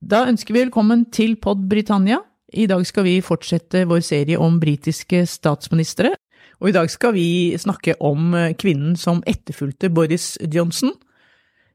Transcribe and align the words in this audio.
Da 0.00 0.22
ønsker 0.24 0.54
vi 0.56 0.62
velkommen 0.62 1.02
til 1.12 1.34
Pod 1.36 1.66
Britannia. 1.68 2.22
I 2.56 2.64
dag 2.64 2.86
skal 2.88 3.04
vi 3.04 3.18
fortsette 3.20 3.82
vår 3.84 4.00
serie 4.00 4.38
om 4.40 4.54
britiske 4.56 5.26
statsministre. 5.28 6.14
Og 6.64 6.70
i 6.70 6.72
dag 6.72 6.88
skal 6.88 7.12
vi 7.12 7.52
snakke 7.60 7.98
om 8.00 8.32
kvinnen 8.56 8.94
som 8.96 9.20
etterfulgte 9.28 9.90
Boris 9.92 10.38
Johnson. 10.40 10.94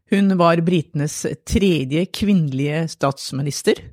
Hun 0.09 0.33
var 0.41 0.63
britenes 0.65 1.19
tredje 1.46 2.07
kvinnelige 2.09 2.88
statsminister. 2.96 3.84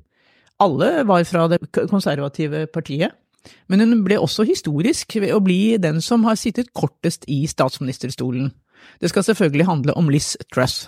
Alle 0.57 1.05
var 1.05 1.29
fra 1.29 1.45
det 1.53 1.61
konservative 1.69 2.65
partiet. 2.73 3.13
Men 3.69 3.85
hun 3.85 4.01
ble 4.01 4.17
også 4.17 4.47
historisk 4.49 5.13
ved 5.21 5.35
å 5.35 5.43
bli 5.45 5.77
den 5.77 6.01
som 6.01 6.25
har 6.25 6.41
sittet 6.41 6.73
kortest 6.73 7.29
i 7.29 7.43
statsministerstolen. 7.45 8.49
Det 8.97 9.13
skal 9.13 9.29
selvfølgelig 9.29 9.69
handle 9.69 9.93
om 9.93 10.09
Liz 10.09 10.33
Truss. 10.49 10.87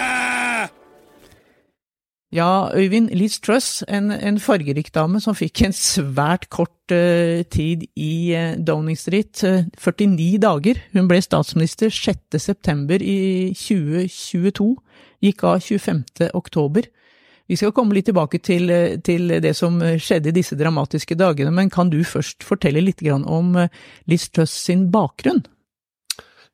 Ja, 2.31 2.71
Øyvind, 2.71 3.09
Liz 3.11 3.39
Truss, 3.43 3.83
en, 3.91 4.11
en 4.11 4.37
fargerik 4.39 4.93
dame 4.95 5.19
som 5.19 5.35
fikk 5.35 5.65
en 5.65 5.73
svært 5.75 6.45
kort 6.47 6.93
uh, 6.95 7.43
tid 7.51 7.83
i 7.99 8.31
uh, 8.31 8.53
Downing 8.55 8.95
Street. 8.95 9.43
Uh, 9.43 9.67
49 9.75 10.39
dager. 10.39 10.79
Hun 10.93 11.09
ble 11.11 11.19
statsminister 11.19 11.91
6. 11.91 12.39
september 12.39 13.03
i 13.03 13.51
2022. 13.51 14.69
Gikk 15.27 15.43
av 15.43 15.59
25. 15.59 16.05
oktober. 16.31 16.87
Vi 17.51 17.59
skal 17.59 17.75
komme 17.75 17.97
litt 17.97 18.07
tilbake 18.07 18.39
til, 18.39 18.71
til, 19.03 19.35
det 19.43 19.51
som 19.59 19.81
skjedde 19.99 20.31
i 20.31 20.37
disse 20.39 20.55
dramatiske 20.55 21.17
dagene, 21.19 21.51
men 21.51 21.69
kan 21.69 21.91
du 21.91 21.99
først 22.07 22.47
fortelle 22.47 22.79
litt 22.79 23.03
om 23.11 23.57
Liz 24.07 24.29
Truss 24.31 24.55
sin 24.69 24.87
bakgrunn? 24.93 25.43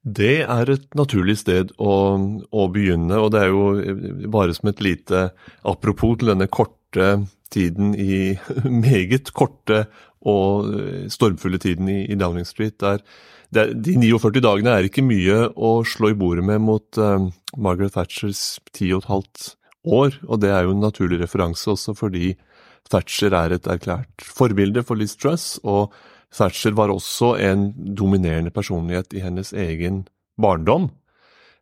Det 0.07 0.43
er 0.45 0.69
et 0.71 0.85
naturlig 0.95 1.35
sted 1.41 1.73
å, 1.83 1.93
å, 2.15 2.67
begynne, 2.71 3.17
og 3.19 3.33
det 3.33 3.41
er 3.43 3.49
jo 3.51 4.27
bare 4.31 4.55
som 4.55 4.69
et 4.71 4.83
lite 4.85 5.29
apropos 5.67 6.15
til 6.19 6.31
denne 6.31 6.47
korte 6.47 7.09
tiden 7.51 7.91
i 7.99 8.37
Meget 8.87 9.33
korte 9.35 9.85
og 10.27 10.69
stormfulle 11.11 11.59
tiden 11.59 11.91
i, 11.91 11.99
i 12.07 12.15
Downing 12.19 12.47
Street. 12.47 12.77
Der, 12.79 13.03
der, 13.51 13.73
de 13.75 13.97
49 13.99 14.43
dagene 14.43 14.77
er 14.77 14.87
ikke 14.87 15.05
mye 15.05 15.49
å 15.55 15.81
slå 15.87 16.13
i 16.13 16.17
bordet 16.19 16.45
med 16.47 16.63
mot 16.63 16.99
uh, 16.99 17.27
Margaret 17.59 17.95
Thatchers 17.95 18.61
ti 18.75 18.93
og 18.93 19.03
et 19.03 19.11
halvt 19.11 19.47
år, 19.87 20.19
og 20.27 20.43
det 20.43 20.51
er 20.51 20.67
jo 20.67 20.75
en 20.75 20.83
naturlig 20.83 21.21
referanse 21.21 21.67
også 21.71 21.95
fordi 21.97 22.33
Thatcher 22.91 23.35
er 23.35 23.55
et 23.55 23.67
erklært 23.67 24.23
forbilde 24.23 24.83
for 24.87 24.99
Liz 24.99 25.15
Truss. 25.19 25.57
og 25.63 25.91
Thatcher 26.35 26.75
var 26.77 26.91
også 26.91 27.35
en 27.39 27.71
dominerende 27.97 28.51
personlighet 28.51 29.13
i 29.15 29.23
hennes 29.23 29.53
egen 29.53 30.05
barndom. 30.39 30.89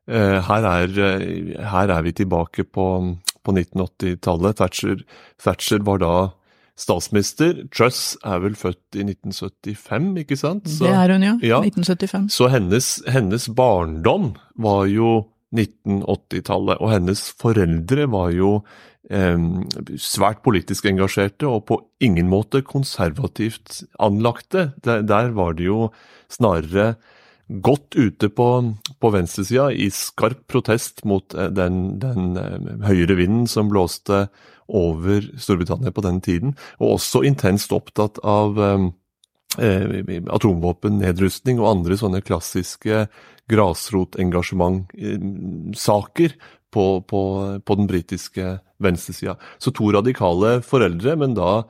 Eh, 0.08 0.40
her 0.48 0.66
er, 0.70 0.98
eh, 1.02 1.62
her 1.66 1.90
er 1.90 2.02
vi 2.06 2.12
tilbake 2.12 2.64
på, 2.64 2.88
på 3.44 3.52
1980-tallet. 3.52 4.58
Thatcher, 4.58 5.06
Thatcher, 5.42 5.84
var 5.86 6.02
da 6.02 6.16
statsminister. 6.78 7.64
Truss 7.74 8.18
er 8.26 8.42
vel 8.44 8.58
født 8.60 9.00
i 9.00 9.06
1975, 9.08 10.12
ikke 10.26 10.38
sant? 10.38 10.68
Så, 10.70 10.86
det 10.86 10.94
er 10.94 11.14
hun, 11.14 11.24
ja. 11.24 11.38
ja 11.42 11.62
1975. 11.64 12.30
Så 12.36 12.50
hennes, 12.54 12.90
hennes 13.08 13.48
barndom 13.56 14.34
var 14.62 14.86
jo 14.92 15.22
1980-tallet, 15.54 16.82
og 16.82 16.92
hennes 16.92 17.22
foreldre 17.42 18.10
var 18.12 18.34
jo 18.36 18.58
svært 20.02 20.40
politisk 20.42 20.88
engasjerte 20.90 21.46
og 21.46 21.68
på 21.70 21.76
ingen 22.02 22.26
måte 22.26 22.64
konservativt 22.66 23.84
anlagte. 24.02 24.72
Der, 24.82 25.04
der 25.06 25.30
var 25.38 25.54
det 25.54 25.68
jo 25.68 25.92
snarere 26.34 26.96
godt 27.48 27.96
ute 27.96 28.30
på, 28.34 28.48
på 29.00 29.12
venstresida 29.14 29.70
i 29.72 29.90
skarp 29.94 30.46
protest 30.50 31.04
mot 31.06 31.34
eh, 31.38 31.52
den, 31.54 32.00
den 32.02 32.38
eh, 32.42 32.70
høyre 32.88 33.18
vinden 33.20 33.46
som 33.50 33.70
blåste 33.70 34.26
over 34.66 35.28
Storbritannia 35.38 35.94
på 35.94 36.02
den 36.02 36.22
tiden, 36.26 36.56
og 36.82 36.98
også 36.98 37.22
intenst 37.28 37.76
opptatt 37.76 38.18
av 38.26 38.58
eh, 38.58 38.88
atomvåpennedrustning 39.58 41.60
og 41.62 41.72
andre 41.72 41.98
sånne 42.00 42.22
klassiske 42.26 42.96
grasrotengasjement-saker 43.52 46.30
på, 46.76 46.86
på, 47.08 47.22
på 47.66 47.76
den 47.80 47.88
britiske 47.88 48.58
venstresida. 48.84 49.36
Så 49.62 49.72
to 49.76 49.92
radikale 49.96 50.62
foreldre, 50.66 51.16
men 51.20 51.36
da 51.38 51.64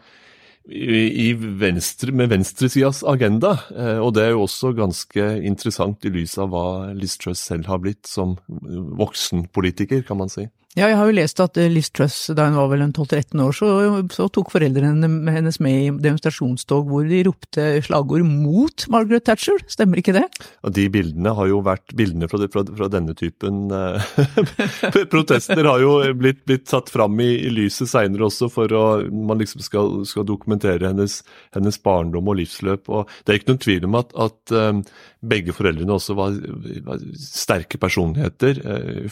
i, 0.65 1.33
venstre, 1.33 2.11
med 2.11 2.31
venstresidas 2.31 3.03
agenda. 3.05 3.53
Eh, 3.75 3.99
og 4.01 4.15
det 4.17 4.25
er 4.25 4.31
jo 4.33 4.45
også 4.47 4.73
ganske 4.77 5.27
interessant 5.45 6.05
i 6.05 6.13
lys 6.13 6.37
av 6.41 6.49
hva 6.53 6.67
Liz 6.97 7.17
Truss 7.21 7.43
selv 7.51 7.69
har 7.69 7.83
blitt 7.83 8.09
som 8.09 8.37
voksenpolitiker, 8.49 10.01
kan 10.07 10.23
man 10.23 10.33
si. 10.33 10.47
Ja, 10.75 10.89
jeg 10.91 10.97
har 10.99 11.07
jo 11.07 11.15
lest 11.15 11.39
at 11.39 11.55
eh, 11.55 11.69
Liz 11.71 11.87
Truss, 11.95 12.17
da 12.35 12.49
hun 12.49 12.57
var 12.57 12.67
vel 12.73 12.81
12-13 12.83 13.39
år, 13.39 13.53
så, 13.55 13.67
så, 14.11 14.25
tok 14.27 14.49
foreldrene 14.51 15.07
hennes 15.31 15.57
med 15.63 15.75
i 15.85 15.91
demonstrasjonstog 16.03 16.89
hvor 16.91 17.05
de 17.07 17.21
ropte 17.23 17.67
slagord 17.85 18.25
mot 18.27 18.83
Margaret 18.91 19.23
Thatcher, 19.23 19.63
stemmer 19.71 20.01
ikke 20.01 20.17
det? 20.17 20.25
Ja, 20.35 20.73
De 20.75 20.89
bildene 20.91 21.31
har 21.37 21.47
jo 21.47 21.61
vært 21.63 21.95
bildene 21.95 22.27
fra, 22.27 22.41
fra, 22.51 22.65
fra 22.67 22.89
denne 22.91 23.15
typen 23.15 23.71
uh, 23.71 24.03
protester 25.13 25.63
har 25.63 25.79
jo 25.79 25.93
blitt, 26.19 26.43
blitt 26.43 26.67
tatt 26.67 26.91
fram 26.91 27.15
i, 27.23 27.29
i 27.47 27.53
lyset 27.55 27.87
seinere 27.93 28.27
også, 28.27 28.51
for 28.51 28.75
å 28.75 28.83
man 29.07 29.39
liksom 29.39 29.63
skal, 29.63 30.01
skal 30.09 30.27
dokumentere 30.27 30.91
hennes, 30.91 31.21
hennes, 31.55 31.79
barndom 31.85 32.27
og 32.33 32.41
livsløp. 32.41 32.91
og 32.91 33.07
Det 33.23 33.31
er 33.31 33.39
ikke 33.39 33.53
noen 33.53 33.63
tvil 33.63 33.87
om 33.87 33.97
at, 34.01 34.11
at 34.27 34.55
um, 34.59 34.83
begge 35.23 35.55
foreldrene 35.55 35.95
også 35.95 36.19
var, 36.19 36.35
var 36.83 37.07
sterke 37.15 37.79
personligheter. 37.79 38.59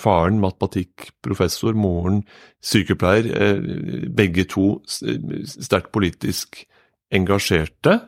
Faren 0.01 0.43
matematikkprofessor 0.43 1.52
professor, 1.52 1.52
moren 1.77 2.23
sykepleier. 2.63 3.29
Eh, 3.31 4.09
begge 4.09 4.47
to 4.49 4.81
sterkt 4.87 5.91
politisk 5.95 6.65
engasjerte. 7.13 7.99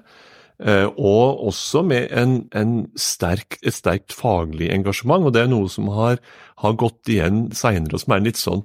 Eh, 0.60 0.88
og 0.96 1.44
også 1.48 1.82
med 1.84 2.08
en, 2.16 2.38
en 2.56 2.76
sterk, 2.96 3.58
et 3.60 3.76
sterkt 3.76 4.16
faglig 4.16 4.70
engasjement. 4.72 5.26
Og 5.26 5.34
det 5.36 5.44
er 5.44 5.52
noe 5.52 5.70
som 5.72 5.90
har, 5.92 6.22
har 6.64 6.78
gått 6.80 7.10
igjen 7.12 7.50
seinere, 7.56 8.00
som 8.00 8.14
er 8.14 8.22
en 8.22 8.28
litt 8.30 8.40
sånn 8.40 8.64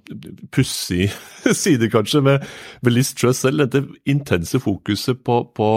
pussig 0.54 1.10
side, 1.62 1.90
kanskje, 1.92 2.22
med, 2.26 2.46
med 2.84 2.94
Liz 2.94 3.12
Truss 3.18 3.42
selv. 3.42 3.64
Dette 3.64 3.82
intense 4.10 4.60
fokuset 4.62 5.24
på, 5.26 5.42
på 5.56 5.70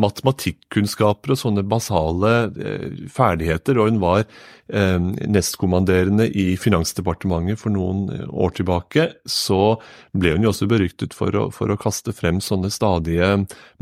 matematikkunnskaper 0.00 1.34
og 1.34 1.38
sånne 1.38 1.64
basale 1.68 2.32
eh, 2.56 3.04
ferdigheter. 3.12 3.78
Og 3.78 3.90
hun 3.90 4.00
var 4.02 4.22
eh, 4.24 4.96
nestkommanderende 5.28 6.28
i 6.28 6.52
Finansdepartementet 6.60 7.60
for 7.60 7.74
noen 7.74 8.06
eh, 8.14 8.24
år 8.30 8.56
tilbake. 8.56 9.08
Så 9.28 9.76
ble 10.16 10.36
hun 10.36 10.46
jo 10.46 10.52
også 10.54 10.68
beryktet 10.70 11.16
for 11.16 11.36
å, 11.36 11.46
for 11.54 11.72
å 11.72 11.78
kaste 11.80 12.14
frem 12.16 12.40
sånne 12.44 12.72
stadige 12.72 13.28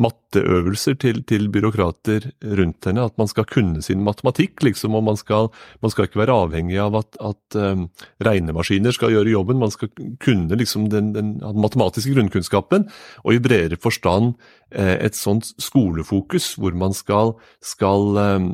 matteøvelser 0.01 0.99
til, 1.03 1.23
til, 1.31 1.47
byråkrater 1.55 2.31
rundt 2.59 2.91
henne. 2.91 3.07
At 3.07 3.19
man 3.21 3.31
skal 3.31 3.47
kunne 3.51 3.85
sin 3.87 4.03
matematikk, 4.07 4.65
liksom. 4.67 4.99
Og 4.99 5.07
man 5.13 5.21
skal, 5.21 5.53
man 5.85 5.95
skal 5.95 6.11
ikke 6.11 6.25
være 6.25 6.41
avhengig 6.47 6.81
av 6.83 6.99
at, 7.05 7.23
at 7.23 7.59
um, 7.60 7.87
regnemaskiner 8.25 8.94
skal 8.97 9.15
gjøre 9.15 9.34
jobben. 9.34 9.60
Man 9.60 9.75
skal 9.75 9.93
kunne 10.22 10.59
liksom 10.59 10.88
den, 10.93 11.12
den, 11.16 11.37
matematiske 11.41 12.15
grunnkunnskapen. 12.16 12.88
Og 13.25 13.37
i 13.37 13.43
bredere 13.44 13.81
forstand 13.81 14.34
Eh, 14.71 14.97
et 15.03 15.16
sånt 15.18 15.48
skolefokus, 15.59 16.53
hvor 16.54 16.74
man 16.78 16.92
skal, 16.95 17.33
skal 17.59 18.15
um, 18.15 18.45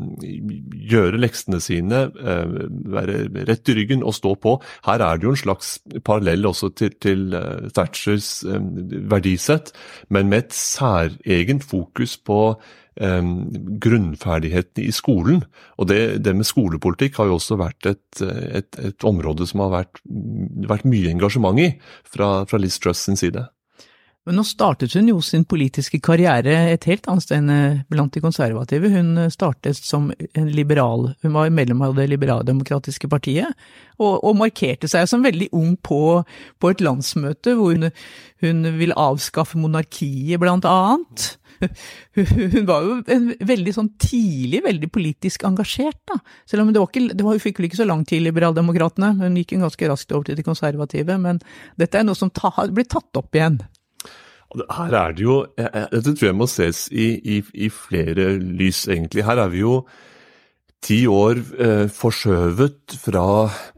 gjøre 0.72 1.20
leksene 1.20 1.58
sine, 1.60 2.06
uh, 2.08 2.54
være 2.88 3.26
rett 3.50 3.68
i 3.68 3.74
ryggen 3.76 4.04
og 4.06 4.16
stå 4.16 4.32
på. 4.40 4.54
Her 4.88 5.04
er 5.04 5.20
det 5.20 5.28
jo 5.28 5.34
en 5.34 5.42
slags 5.42 5.74
parallell 6.08 6.48
også 6.48 6.70
til, 6.72 6.96
til 7.04 7.36
uh, 7.36 7.68
Thatchers 7.68 8.30
um, 8.48 8.72
verdisett, 9.12 9.74
men 10.08 10.32
med 10.32 10.46
et 10.46 10.56
særegent 10.56 11.68
fokus 11.68 12.16
på 12.16 12.40
grunnferdighetene 12.96 14.86
i 14.88 14.92
skolen. 14.94 15.42
Og 15.76 15.90
det, 15.90 16.00
det, 16.24 16.32
med 16.36 16.48
skolepolitikk 16.48 17.18
har 17.20 17.28
jo 17.28 17.36
også 17.36 17.58
vært 17.60 17.90
et, 17.90 18.22
et, 18.22 18.78
et 18.80 19.04
område 19.04 19.44
som 19.48 19.66
har 19.66 19.74
vært, 19.74 20.00
vært 20.70 20.88
mye 20.88 21.12
engasjement 21.12 21.60
i 21.60 21.74
fra, 22.08 22.46
fra 22.48 22.62
Liz 22.62 22.80
Truss 22.80 23.04
sin 23.04 23.20
side. 23.20 23.44
Men 24.26 24.40
nå 24.40 24.42
startet 24.42 24.96
hun 24.98 25.06
jo 25.06 25.20
sin 25.22 25.44
politiske 25.46 26.00
karriere 26.02 26.54
et 26.72 26.86
helt 26.90 27.04
annet 27.06 27.22
sted 27.22 27.38
enn 27.38 27.50
eh, 27.54 27.82
blant 27.92 28.10
de 28.10 28.22
konservative. 28.24 28.90
Hun 28.90 29.12
eh, 29.22 29.30
startet 29.30 29.78
som 29.78 30.08
en 30.10 30.48
liberal, 30.50 31.12
hun 31.22 31.36
var 31.36 31.52
medlem 31.54 31.84
av 31.86 31.94
det 31.94 32.08
liberaldemokratiske 32.10 33.06
partiet, 33.12 33.54
og, 34.00 34.18
og, 34.18 34.34
markerte 34.40 34.90
seg 34.90 35.06
som 35.06 35.22
veldig 35.22 35.52
ung 35.54 35.76
på, 35.78 36.00
på 36.58 36.72
et 36.72 36.82
landsmøte 36.82 37.54
hvor 37.54 37.76
hun, 37.76 37.92
hun 38.42 38.70
ville 38.80 38.98
avskaffe 38.98 39.62
monarkiet, 39.62 40.40
blant 40.42 40.66
annet. 40.66 41.36
Hun 42.16 42.66
var 42.68 42.84
jo 42.86 42.96
en 43.12 43.30
veldig 43.48 43.74
sånn 43.76 43.92
tidlig 44.02 44.62
veldig 44.66 44.90
politisk 44.92 45.46
engasjert, 45.48 45.98
da. 46.10 46.18
Selv 46.48 46.64
om 46.64 46.72
det 46.72 46.82
var 46.82 46.90
ikke, 46.90 47.14
det 47.14 47.24
var, 47.26 47.36
hun 47.36 47.44
fikk 47.44 47.60
vel 47.60 47.70
ikke 47.70 47.80
så 47.82 47.88
lang 47.88 48.04
tid, 48.08 48.24
Liberaldemokratene. 48.26 49.14
Hun 49.20 49.38
gikk 49.40 49.56
ganske 49.60 49.90
raskt 49.90 50.12
over 50.12 50.28
til 50.28 50.38
de 50.38 50.46
konservative. 50.46 51.18
Men 51.22 51.40
dette 51.80 52.00
er 52.00 52.06
noe 52.06 52.18
som 52.18 52.32
ta, 52.34 52.52
blitt 52.70 52.92
tatt 52.94 53.22
opp 53.22 53.36
igjen. 53.36 53.60
Her 54.70 54.94
er 54.94 55.14
det 55.16 55.24
jo 55.24 55.40
Dette 55.58 56.12
tror 56.14 56.28
jeg 56.28 56.36
må 56.38 56.46
ses 56.48 56.86
i, 56.94 57.08
i, 57.18 57.40
i 57.66 57.70
flere 57.72 58.36
lys, 58.38 58.86
egentlig. 58.88 59.26
Her 59.26 59.42
er 59.42 59.50
vi 59.52 59.64
jo 59.64 59.80
ti 60.86 61.00
år 61.10 61.40
eh, 61.62 61.86
forskjøvet 61.90 62.94
fra 63.02 63.24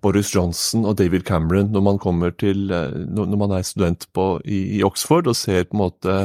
Boris 0.03 0.31
Johnson 0.35 0.85
og 0.89 0.99
David 0.99 1.25
Cameron 1.29 1.71
når 1.73 1.85
man 1.87 2.01
til, 2.37 2.69
eh, 2.75 2.97
når 3.09 3.39
man 3.39 3.55
er 3.57 3.65
student 3.67 4.09
på, 4.13 4.41
i, 4.45 4.79
i, 4.79 4.83
Oxford 4.85 5.31
og 5.31 5.37
ser 5.37 5.69
på 5.69 5.79
en 5.79 5.85
måte 5.87 6.17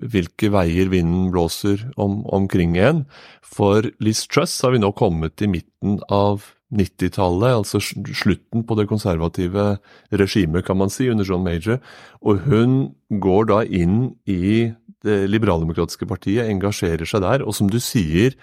hvilke 0.00 0.50
veier 0.50 0.90
vinden 0.92 1.30
blåser 1.34 1.84
om, 2.00 2.22
omkring 2.34 2.74
igjen. 2.76 3.04
For 3.44 3.86
Liz 4.02 4.24
Truss 4.26 4.56
har 4.64 4.74
vi 4.74 4.82
nå 4.82 4.90
kommet 4.98 5.36
til 5.38 5.52
midten 5.54 6.00
av 6.12 6.50
90-tallet, 6.74 7.54
altså 7.60 7.78
slutten 7.78 8.64
på 8.66 8.76
det 8.78 8.88
konservative 8.90 9.76
regimet, 10.10 10.64
kan 10.66 10.78
man 10.80 10.90
si, 10.90 11.06
under 11.12 11.26
John 11.28 11.44
Major. 11.46 11.78
Og 12.24 12.42
hun 12.48 12.94
går 13.22 13.50
da 13.52 13.60
inn 13.64 14.14
i 14.26 14.72
det 15.04 15.18
liberaldemokratiske 15.30 16.08
partiet, 16.08 16.48
engasjerer 16.48 17.06
seg 17.08 17.22
der, 17.24 17.44
og 17.44 17.54
som 17.56 17.70
du 17.70 17.78
sier, 17.82 18.34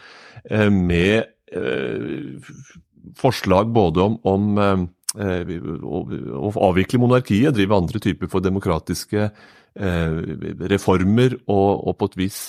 eh, 0.46 0.70
med 0.70 1.26
eh, 1.52 2.38
forslag 3.18 3.74
både 3.74 4.06
om, 4.06 4.20
om 4.24 4.60
eh, 4.62 5.56
å 5.82 6.52
avvikle 6.70 7.02
monarkiet, 7.02 7.56
drive 7.58 7.76
andre 7.76 8.00
typer 8.00 8.30
for 8.32 8.46
demokratiske 8.46 9.32
reformer, 9.76 11.38
og, 11.48 11.88
og 11.88 11.98
på 12.00 12.12
et 12.12 12.18
vis 12.20 12.40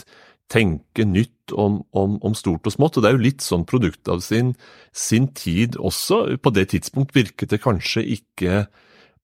tenke 0.53 1.07
nytt 1.09 1.53
om, 1.57 1.81
om, 1.97 2.19
om, 2.21 2.35
stort 2.37 2.67
og 2.69 2.75
smått. 2.75 2.99
og 2.99 3.05
Det 3.05 3.11
er 3.11 3.17
jo 3.17 3.27
litt 3.27 3.45
sånn 3.45 3.67
produkt 3.69 4.09
av 4.13 4.23
sin, 4.25 4.55
sin 4.93 5.31
tid 5.37 5.79
også. 5.81 6.25
På 6.43 6.53
det 6.55 6.69
tidspunkt 6.75 7.15
virket 7.17 7.55
det 7.55 7.63
kanskje 7.63 8.05
ikke 8.19 8.65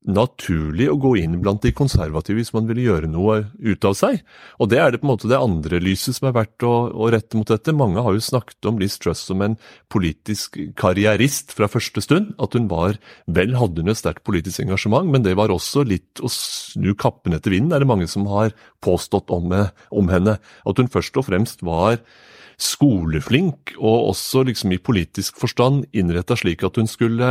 naturlig 0.08 0.88
å 0.88 0.96
gå 1.00 1.12
inn 1.20 1.36
blant 1.42 1.62
de 1.64 1.72
konservative 1.76 2.40
hvis 2.40 2.54
man 2.54 2.68
ville 2.68 2.86
gjøre 2.86 3.10
noe 3.12 3.38
ut 3.60 3.84
av 3.84 3.96
seg. 3.98 4.22
Og 4.58 4.70
det 4.72 4.80
er 4.80 4.92
det 4.92 5.02
på 5.02 5.08
en 5.08 5.12
måte 5.12 5.30
det 5.30 5.40
andre 5.40 5.80
lyset 5.84 6.16
som 6.16 6.30
er 6.30 6.36
verdt 6.38 6.64
å, 6.66 6.74
å 6.88 7.10
rette 7.12 7.36
mot 7.36 7.48
dette. 7.48 7.74
Mange 7.76 8.02
har 8.04 8.16
jo 8.16 8.24
snakket 8.24 8.70
om 8.70 8.80
Liz 8.80 8.96
Truss 9.02 9.26
som 9.28 9.44
en 9.44 9.58
politisk 9.92 10.56
karrierist 10.80 11.52
fra 11.56 11.68
første 11.70 12.02
stund. 12.04 12.32
At 12.40 12.56
hun 12.56 12.70
var 12.72 12.96
Vel 13.28 13.54
hadde 13.58 13.84
hun 13.84 13.92
et 13.92 14.00
sterkt 14.00 14.24
politisk 14.26 14.64
engasjement, 14.64 15.08
men 15.12 15.24
det 15.26 15.36
var 15.38 15.52
også 15.52 15.84
litt 15.86 16.22
å 16.24 16.30
snu 16.32 16.94
kappen 16.98 17.36
etter 17.36 17.52
vinden, 17.52 17.74
er 17.74 17.84
det 17.84 17.90
mange 17.90 18.08
som 18.10 18.26
har 18.30 18.54
påstått 18.84 19.30
om, 19.34 19.52
om 19.92 20.10
henne. 20.12 20.38
At 20.68 20.80
hun 20.80 20.90
først 20.92 21.18
og 21.20 21.28
fremst 21.28 21.62
var 21.66 22.00
skoleflink, 22.58 23.76
og 23.78 24.10
også 24.12 24.42
liksom 24.48 24.74
i 24.74 24.80
politisk 24.82 25.38
forstand 25.38 25.86
innretta 25.94 26.36
slik 26.38 26.64
at 26.66 26.80
hun 26.80 26.90
skulle 26.90 27.30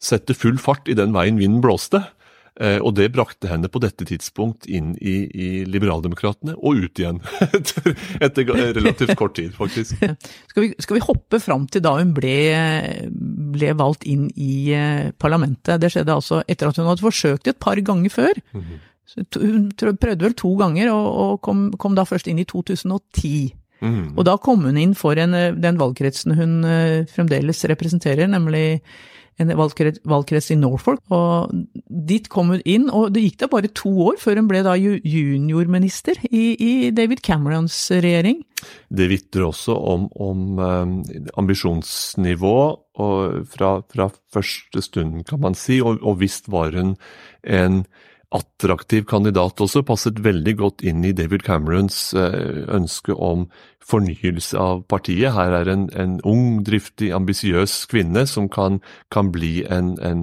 sette 0.00 0.34
full 0.34 0.58
fart 0.58 0.88
i 0.88 0.96
den 0.96 1.12
veien 1.16 1.38
vinden 1.40 1.60
blåste. 1.64 2.02
Eh, 2.60 2.76
og 2.84 2.92
det 2.98 3.06
brakte 3.14 3.48
henne 3.48 3.70
på 3.72 3.80
dette 3.80 4.04
tidspunkt 4.04 4.66
inn 4.68 4.90
i, 4.98 5.14
i 5.30 5.48
Liberaldemokratene, 5.64 6.56
og 6.58 6.82
ut 6.82 7.00
igjen. 7.00 7.20
Etter, 7.56 7.94
etter, 8.20 8.50
relativt 8.76 9.14
kort 9.16 9.36
tid, 9.38 9.54
faktisk. 9.56 10.02
Skal 10.50 10.64
vi, 10.66 10.68
skal 10.82 10.98
vi 10.98 11.04
hoppe 11.06 11.38
fram 11.40 11.64
til 11.70 11.84
da 11.84 11.94
hun 11.96 12.10
ble, 12.16 12.34
ble, 13.54 13.70
valgt 13.78 14.04
inn 14.08 14.26
i 14.34 14.74
eh, 14.76 15.12
parlamentet? 15.16 15.78
Det 15.80 15.92
skjedde 15.94 16.16
altså 16.16 16.42
etter 16.50 16.68
at 16.68 16.80
hun 16.80 16.90
hadde 16.90 17.04
forsøkt 17.04 17.48
et 17.48 17.60
par 17.62 17.80
ganger 17.86 18.12
før. 18.12 18.42
Mm 18.52 18.60
-hmm. 18.60 18.86
Hun 19.40 19.70
prøvde 19.78 20.24
vel 20.24 20.34
to 20.34 20.54
ganger, 20.54 20.92
og, 20.92 21.06
og 21.22 21.40
kom, 21.40 21.72
kom, 21.72 21.94
da 21.94 22.04
først 22.04 22.28
inn 22.28 22.38
i 22.38 22.44
2010. 22.44 23.54
Mm. 23.80 24.18
Og 24.18 24.24
da 24.24 24.36
kom 24.36 24.64
hun 24.64 24.76
inn 24.76 24.94
for 24.94 25.18
en, 25.18 25.32
den 25.60 25.78
valgkretsen 25.78 26.34
hun 26.34 26.62
fremdeles 27.08 27.64
representerer, 27.64 28.26
nemlig 28.26 28.82
en 29.40 29.52
valgkrets 29.56 30.52
i 30.52 30.58
Norfolk. 30.58 31.02
og 31.14 31.52
Dit 31.88 32.28
kom 32.32 32.52
hun 32.54 32.62
inn, 32.68 32.88
og 32.92 33.14
det 33.14 33.24
gikk 33.24 33.40
da 33.42 33.50
bare 33.52 33.72
to 33.72 33.92
år 34.10 34.20
før 34.20 34.42
hun 34.42 34.50
ble 34.50 34.62
da 34.66 34.76
juniorminister 34.76 36.20
i, 36.28 36.44
i 36.54 36.72
David 36.94 37.24
Camerons 37.26 37.76
regjering. 37.96 38.42
Det 38.92 39.08
vitner 39.08 39.48
også 39.48 39.74
om, 39.74 40.06
om 40.20 40.60
um, 40.60 40.94
ambisjonsnivå 41.40 42.56
fra, 43.00 43.70
fra, 43.88 44.10
første 44.34 44.82
stund, 44.84 45.24
kan 45.28 45.40
man 45.40 45.56
si, 45.56 45.80
og, 45.80 46.02
og 46.04 46.20
visst 46.20 46.50
var 46.52 46.76
hun 46.76 46.94
en 47.42 47.84
attraktiv 48.30 49.04
kandidat 49.10 49.60
også, 49.60 49.82
passet 49.86 50.20
veldig 50.22 50.54
godt 50.60 50.84
inn 50.86 51.02
i 51.06 51.12
David 51.16 51.42
Camerons 51.46 52.12
uh, 52.14 52.66
ønske 52.70 53.14
om 53.16 53.48
fornyelse 53.90 54.58
av 54.60 54.84
partiet. 54.90 55.34
Her 55.34 55.54
er 55.60 55.70
en, 55.72 55.88
en 55.98 56.16
ung, 56.28 56.60
driftig, 56.66 57.10
ambisiøs 57.16 57.84
kvinne 57.90 58.24
som 58.30 58.46
kan, 58.52 58.78
kan 59.10 59.32
bli 59.34 59.64
en, 59.66 59.96
en, 59.98 60.22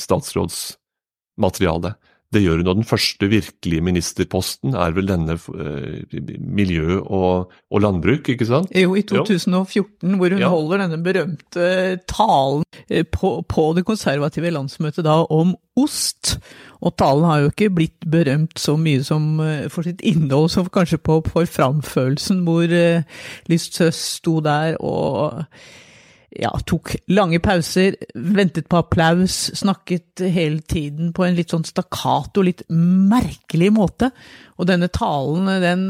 statsrådsmateriale. 0.00 1.94
Det 2.34 2.42
gjør 2.42 2.60
hun, 2.60 2.70
og 2.70 2.78
den 2.80 2.88
første 2.88 3.28
virkelige 3.30 3.84
ministerposten 3.84 4.74
er 4.74 4.94
vel 4.96 5.06
denne 5.10 5.36
eh, 5.36 6.22
miljø 6.40 6.98
og, 7.02 7.52
og, 7.70 7.82
landbruk, 7.82 8.28
ikke 8.32 8.48
sant? 8.48 8.72
Jo, 8.74 8.96
i 8.98 9.04
2014, 9.06 10.16
hvor 10.18 10.34
hun 10.34 10.42
ja. 10.42 10.50
holder 10.50 10.84
denne 10.84 11.00
berømte 11.04 11.68
talen 12.10 12.64
eh, 12.88 13.04
på, 13.06 13.36
på, 13.48 13.68
det 13.76 13.86
konservative 13.86 14.50
landsmøtet 14.54 15.06
da 15.06 15.20
om 15.30 15.54
ost. 15.78 16.36
Og 16.82 16.96
talen 16.98 17.28
har 17.28 17.44
jo 17.44 17.52
ikke 17.52 17.70
blitt 17.78 18.10
berømt 18.10 18.58
så 18.60 18.76
mye 18.80 19.04
som 19.06 19.38
eh, 19.44 19.68
for 19.70 19.86
sitt 19.86 20.02
innhold, 20.02 20.50
som 20.56 20.70
kanskje 20.74 20.98
på, 20.98 21.20
for 21.30 21.46
framførelsen, 21.46 22.42
hvor 22.48 22.66
eh, 22.66 23.06
Liz 23.52 23.70
sto 23.70 24.40
der 24.42 24.74
og 24.82 25.44
ja, 26.34 26.50
tok 26.66 26.94
lange 27.14 27.38
pauser, 27.42 27.96
ventet 28.14 28.66
på 28.70 28.80
applaus, 28.80 29.36
snakket 29.58 30.24
hele 30.34 30.64
tiden 30.66 31.12
på 31.14 31.26
en 31.26 31.36
litt 31.38 31.54
sånn 31.54 31.66
stakkato, 31.66 32.42
litt 32.42 32.64
merkelig 32.70 33.70
måte. 33.74 34.10
Og 34.58 34.68
denne 34.70 34.90
talen, 34.92 35.50
den 35.62 35.88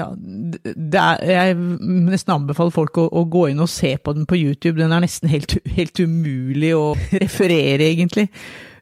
Ja, 0.00 0.06
er, 0.14 1.24
jeg 1.28 1.56
nesten 1.58 2.32
anbefaler 2.32 2.72
folk 2.72 2.96
å, 3.02 3.08
å, 3.10 3.24
gå 3.28 3.48
inn 3.50 3.60
og 3.60 3.68
se 3.68 3.90
på 4.00 4.14
den 4.16 4.24
på 4.28 4.38
YouTube. 4.38 4.78
Den 4.78 4.94
er 4.96 5.02
nesten 5.04 5.28
helt, 5.28 5.58
helt 5.74 6.00
umulig 6.00 6.70
å 6.76 6.94
referere, 7.24 7.90
egentlig. 7.90 8.30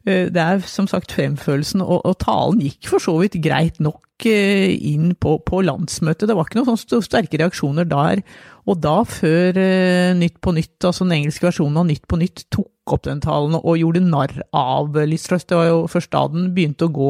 Eh, 0.09 0.27
det 0.33 0.41
er 0.41 0.61
som 0.69 0.87
sagt 0.89 1.13
fremførelsen, 1.15 1.83
og, 1.85 2.01
og 2.07 2.17
talen 2.23 2.63
gikk 2.63 2.89
for 2.89 3.03
så 3.03 3.15
vidt 3.21 3.37
greit 3.43 3.79
nok 3.83 4.25
eh, 4.27 4.73
inn 4.73 5.13
på, 5.19 5.37
på 5.45 5.61
landsmøtet. 5.65 6.27
Det 6.29 6.37
var 6.37 6.47
ikke 6.47 6.61
noen 6.61 6.79
sånne 6.79 7.05
sterke 7.05 7.41
reaksjoner 7.41 7.87
der. 7.89 8.23
Og 8.69 8.77
da, 8.83 8.99
før 9.07 9.57
uh, 9.57 10.11
Nytt 10.13 10.35
på 10.45 10.51
Nytt, 10.53 10.75
altså 10.85 11.01
den 11.01 11.15
engelske 11.15 11.47
versjonen 11.47 11.79
av 11.81 11.87
Nytt 11.87 12.03
på 12.09 12.19
Nytt, 12.21 12.43
tok 12.53 12.93
opp 12.93 13.07
den 13.07 13.21
talen 13.23 13.55
og 13.57 13.79
gjorde 13.79 14.03
narr 14.05 14.35
av 14.53 14.93
Liz 15.09 15.25
Truss, 15.25 15.47
det 15.49 15.57
var 15.57 15.71
jo 15.71 15.79
først 15.89 16.11
da 16.13 16.21
den 16.29 16.51
begynte 16.53 16.85
å 16.85 16.93
gå, 16.93 17.09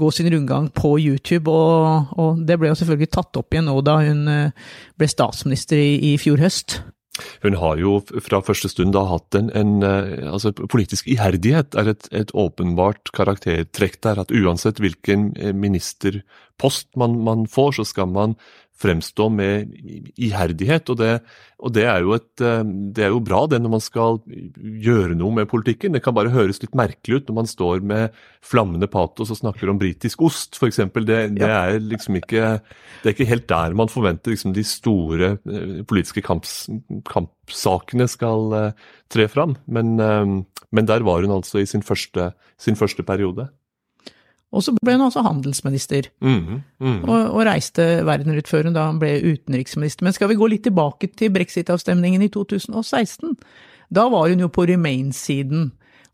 gå 0.00 0.10
sin 0.12 0.28
rundgang 0.32 0.68
på 0.76 0.94
YouTube, 1.00 1.52
og, 1.52 2.12
og, 2.20 2.44
det 2.48 2.58
ble 2.60 2.72
jo 2.72 2.76
selvfølgelig 2.82 3.10
tatt 3.16 3.40
opp 3.40 3.56
igjen 3.56 3.68
nå 3.68 3.78
da 3.84 3.98
hun 4.00 4.22
ble 4.28 5.08
statsminister 5.08 5.80
i, 5.80 6.12
i 6.12 6.14
fjor 6.20 6.40
høst. 6.44 6.80
Hun 7.42 7.58
har 7.60 7.80
jo 7.80 7.98
fra 8.24 8.40
første 8.44 8.70
stund 8.72 8.94
da 8.96 9.04
hatt 9.10 9.38
en, 9.38 9.50
en 9.56 9.82
altså 9.84 10.52
Politisk 10.58 11.08
iherdighet 11.10 11.76
er 11.78 11.92
et, 11.94 12.08
et, 12.12 12.32
åpenbart 12.34 13.12
karaktertrekk 13.16 14.00
der. 14.04 14.22
At 14.22 14.34
uansett 14.34 14.80
hvilken 14.82 15.32
ministerpost 15.56 16.90
man, 16.98 17.18
man 17.26 17.46
får, 17.50 17.78
så 17.78 17.88
skal 17.88 18.10
man 18.12 18.36
fremstå 18.78 19.26
med 19.34 19.72
iherdighet. 20.16 20.88
Og 20.92 20.98
det, 21.00 21.12
og 21.58 21.74
det, 21.74 21.84
er 21.90 22.06
et, 22.14 22.28
det, 22.38 23.04
er 23.04 23.12
jo 23.12 23.22
bra 23.24 23.44
det 23.50 23.60
når 23.62 23.74
man 23.74 23.82
skal 23.82 24.20
gjøre 24.24 25.16
noe 25.18 25.40
med 25.40 25.50
politikken. 25.50 25.94
Det 25.96 26.02
kan 26.04 26.16
bare 26.16 26.32
høres 26.34 26.62
litt 26.62 26.76
merkelig 26.78 27.20
ut 27.20 27.30
når 27.30 27.38
man 27.40 27.50
står 27.50 27.82
med 27.82 28.16
flammende 28.44 28.90
patos 28.90 29.32
og 29.34 29.40
snakker 29.40 29.72
om 29.72 29.80
britisk 29.80 30.22
ost, 30.28 30.58
f.eks. 30.58 30.82
Det, 30.94 31.20
det 31.38 31.50
er 31.50 31.78
liksom 31.82 32.20
ikke 32.20 32.58
det 32.98 33.10
er 33.10 33.14
ikke 33.14 33.30
helt 33.30 33.48
der 33.50 33.76
man 33.78 33.90
forventer 33.90 34.34
liksom, 34.34 34.54
de 34.56 34.64
store 34.66 35.34
eh, 35.36 35.82
politiske 35.88 36.22
kamps, 36.26 36.66
kampsakene 37.08 38.08
skal 38.10 38.54
uh, 38.54 38.88
tre 39.10 39.28
fram. 39.30 39.56
Men, 39.66 39.96
men, 39.96 40.88
der 40.88 41.04
var 41.06 41.22
hun 41.22 41.38
altså 41.38 41.62
i 41.62 41.68
sin 41.68 41.84
første, 41.86 42.32
sin 42.60 42.76
første 42.76 43.04
periode. 43.06 43.48
Og 44.48 44.64
så 44.64 44.72
ble 44.78 44.94
hun 44.96 45.04
altså 45.04 45.20
handelsminister, 45.26 46.08
mm, 46.24 46.60
mm. 46.80 47.00
Og, 47.04 47.16
og, 47.34 47.40
reiste 47.44 47.84
verden 48.08 48.32
rundt 48.32 48.48
før 48.48 48.68
hun 48.68 48.76
da 48.76 48.86
ble 48.96 49.10
utenriksminister. 49.34 50.06
Men 50.06 50.16
skal 50.16 50.30
vi 50.30 50.38
gå 50.40 50.48
litt 50.48 50.64
tilbake 50.64 51.10
til 51.20 51.34
brexit-avstemningen 51.34 52.24
i 52.24 52.30
2016? 52.32 53.36
Da 53.92 54.06
var 54.12 54.32
hun 54.32 54.40
jo 54.40 54.48
på 54.52 54.64
Remain-siden. 54.70 55.68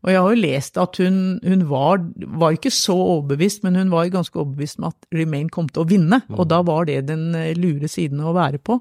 Og 0.05 0.11
jeg 0.11 0.21
har 0.21 0.33
jo 0.35 0.43
lest 0.43 0.75
at 0.77 0.99
hun, 1.01 1.15
hun 1.41 1.63
var, 1.69 2.03
var, 2.37 2.53
ikke 2.53 2.69
så 2.73 2.93
overbevist, 2.93 3.63
men 3.65 3.79
hun 3.79 3.93
var 3.93 4.11
ganske 4.13 4.37
overbevist 4.37 4.77
med 4.83 4.91
at 4.91 5.07
Remain 5.17 5.47
kom 5.49 5.69
til 5.71 5.81
å 5.81 5.89
vinne. 5.89 6.19
Mm. 6.27 6.35
Og 6.37 6.49
da 6.51 6.59
var 6.67 6.85
det 6.89 7.07
den 7.07 7.31
eh, 7.39 7.55
lure 7.57 7.89
siden 7.89 8.21
å 8.21 8.35
være 8.35 8.59
på. 8.61 8.77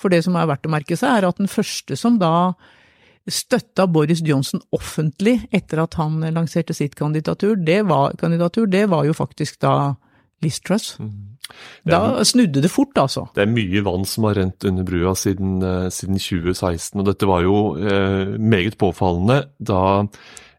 For 0.00 0.10
det 0.10 0.24
som 0.26 0.34
er 0.34 0.48
verdt 0.50 0.66
å 0.66 0.72
merke 0.74 0.98
seg, 0.98 1.12
er 1.12 1.28
at 1.28 1.38
den 1.38 1.52
første 1.52 1.98
som 2.00 2.16
da 2.18 2.56
støtta 3.30 3.86
Boris 3.88 4.20
Johnson 4.24 4.62
offentlig 4.76 5.38
etter 5.54 5.80
at 5.84 5.96
han 6.00 6.20
lanserte 6.34 6.76
sitt 6.76 6.96
kandidatur, 6.98 7.56
det 7.56 7.82
var, 7.88 8.16
kandidatur, 8.20 8.66
det 8.70 8.86
var 8.92 9.06
jo 9.08 9.16
faktisk 9.16 9.60
da 9.64 9.94
Liz 10.44 10.60
Truss. 10.60 10.94
Mm. 11.00 11.34
Da 11.88 12.24
snudde 12.24 12.62
det 12.64 12.70
fort, 12.72 12.96
altså. 13.00 13.26
Det 13.36 13.44
er 13.44 13.52
mye 13.52 13.82
vann 13.84 14.04
som 14.08 14.26
har 14.28 14.36
rent 14.40 14.64
under 14.68 14.84
brua 14.86 15.14
siden, 15.16 15.58
uh, 15.64 15.90
siden 15.92 16.20
2016, 16.20 17.00
og 17.00 17.08
dette 17.08 17.28
var 17.28 17.44
jo 17.44 17.58
eh, 17.80 18.34
meget 18.40 18.78
påfallende 18.80 19.44
da 19.60 19.82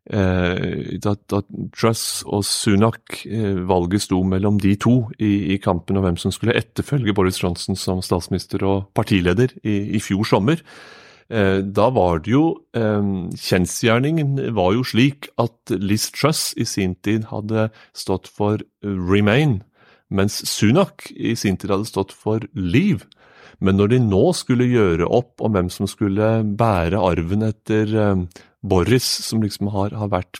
Eh, 0.05 1.00
da, 1.01 1.15
da, 1.25 1.39
Truss 1.74 2.22
og 2.29 2.43
Sunak 2.45 3.24
eh, 3.25 3.55
valget 3.65 4.03
sto 4.03 4.19
mellom 4.22 4.60
de 4.62 4.75
to 4.77 5.07
i, 5.17 5.55
i, 5.55 5.57
kampen 5.57 5.98
om 5.98 6.05
hvem 6.05 6.19
som 6.22 6.34
skulle 6.34 6.53
etterfølge 6.53 7.15
Boris 7.17 7.41
Johnson 7.41 7.74
som 7.79 8.03
statsminister 8.05 8.62
og 8.69 8.91
partileder 8.93 9.55
i, 9.63 9.98
i 9.98 10.01
fjor 10.03 10.27
sommer. 10.29 10.62
Eh, 11.29 11.60
da 11.65 11.89
var 11.89 12.20
det 12.22 12.29
jo 12.36 12.44
eh, 12.77 13.05
Kjensgjerningen 13.34 14.38
var 14.53 14.75
jo 14.75 14.84
slik 14.86 15.32
at 15.41 15.74
Liz 15.74 16.12
Truss 16.13 16.51
i 16.53 16.67
sin 16.70 16.94
tid 17.01 17.32
hadde 17.32 17.72
stått 17.98 18.29
for 18.29 18.62
Remain, 18.86 19.63
mens 20.13 20.38
Sunak 20.46 21.10
i 21.15 21.34
sin 21.34 21.58
tid 21.58 21.74
hadde 21.74 21.89
stått 21.89 22.13
for 22.13 22.46
Leave. 22.53 23.08
Men 23.58 23.79
når 23.79 23.94
de 23.94 24.00
nå 24.03 24.25
skulle 24.36 24.67
gjøre 24.67 25.08
opp 25.08 25.41
om 25.41 25.55
hvem 25.55 25.72
som 25.72 25.88
skulle 25.89 26.44
bære 26.60 27.00
arven 27.00 27.48
etter 27.48 27.89
eh, 27.89 28.44
Boris, 28.65 29.05
som 29.27 29.43
liksom 29.43 29.69
har, 29.74 29.93
har 29.95 30.10
vært 30.12 30.39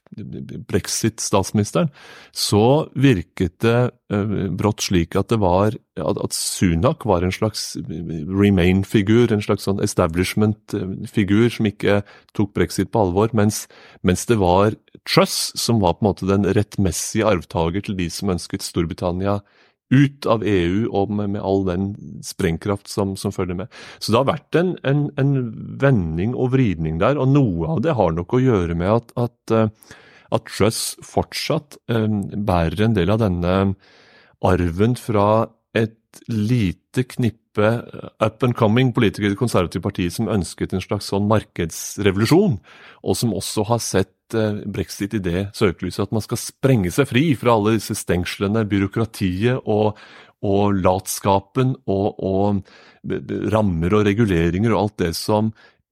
brexit-statsministeren, 0.70 1.92
så 2.36 2.88
virket 2.98 3.60
det 3.66 3.80
uh, 4.14 4.36
brått 4.56 4.86
slik 4.88 5.18
at 5.20 5.30
det 5.34 5.40
var 5.44 5.78
at, 5.96 6.36
Sunak 6.36 7.06
var 7.08 7.24
en 7.24 7.34
slags 7.36 7.76
remain-figur, 7.86 9.32
en 9.32 9.44
slags 9.46 9.68
sånn 9.68 9.84
establishment-figur 9.86 11.54
som 11.54 11.70
ikke 11.70 12.02
tok 12.36 12.56
brexit 12.58 12.92
på 12.92 13.06
alvor, 13.06 13.32
mens, 13.38 13.66
mens, 14.04 14.26
det 14.30 14.40
var 14.42 14.76
Truss 15.06 15.54
som 15.60 15.78
var 15.84 16.00
på 16.00 16.02
en 16.02 16.10
måte 16.10 16.28
den 16.30 16.48
rettmessige 16.58 17.28
arvtaker 17.30 17.86
til 17.86 17.98
de 18.00 18.10
som 18.10 18.32
ønsket 18.34 18.66
Storbritannia 18.66 19.38
ut 19.94 20.26
av 20.26 20.44
EU 20.46 20.88
og 20.90 21.12
med, 21.14 21.36
med 21.36 21.44
all 21.46 21.62
den 21.68 21.90
sprengkraft 22.26 22.90
som, 22.90 23.14
som, 23.20 23.34
følger 23.36 23.60
med. 23.60 23.76
Så 24.00 24.12
det 24.12 24.22
har 24.22 24.30
vært 24.32 24.58
en, 24.58 24.74
en, 24.88 25.06
en, 25.22 25.36
vending 25.82 26.34
og 26.34 26.56
vridning 26.56 26.98
der, 27.02 27.20
og 27.22 27.30
noe 27.34 27.76
av 27.76 27.84
det 27.86 27.94
har 27.98 28.16
nok 28.16 28.34
å 28.34 28.42
gjøre 28.42 28.78
med 28.78 28.90
at, 28.96 29.14
at, 29.28 29.54
eh, 29.54 29.94
at 30.34 30.50
Truss 30.50 30.96
fortsatt 31.06 31.78
um, 31.92 32.24
bærer 32.48 32.88
en 32.88 32.98
del 32.98 33.14
av 33.14 33.22
denne 33.22 33.56
arven 34.46 34.98
fra 34.98 35.48
et 35.78 36.24
lite 36.32 37.06
knippe 37.12 37.45
up 37.60 38.44
and 38.44 38.56
coming 38.58 38.92
politikere 38.94 39.32
i 39.32 39.36
Det 39.36 39.40
konservative 39.40 39.82
partiet 39.86 40.14
som 40.14 40.28
ønsket 40.32 40.74
en 40.74 40.84
slags 40.84 41.12
sånn 41.14 41.30
markedsrevolusjon, 41.30 42.60
og 43.04 43.18
som 43.18 43.34
også 43.38 43.68
har 43.70 43.82
sett 43.84 44.16
Eh, 44.34 44.54
brexit 44.66 45.14
i 45.14 45.22
det 45.22 45.42
søkelyset 45.54 46.08
at 46.08 46.14
man 46.16 46.24
skal 46.24 46.40
sprenge 46.42 46.90
seg 46.94 47.06
fri 47.12 47.28
fra 47.38 47.54
alle 47.54 47.76
disse 47.76 47.94
stengslene, 48.00 48.64
byråkratiet 48.66 49.68
og, 49.70 50.00
og 50.42 50.80
latskapen 50.80 51.76
og, 51.86 52.08
og, 52.26 52.64
rammer 53.54 53.94
og 53.94 54.08
reguleringer 54.08 54.74
og 54.74 54.80
alt 54.80 54.98
det 55.04 55.12
som 55.20 55.52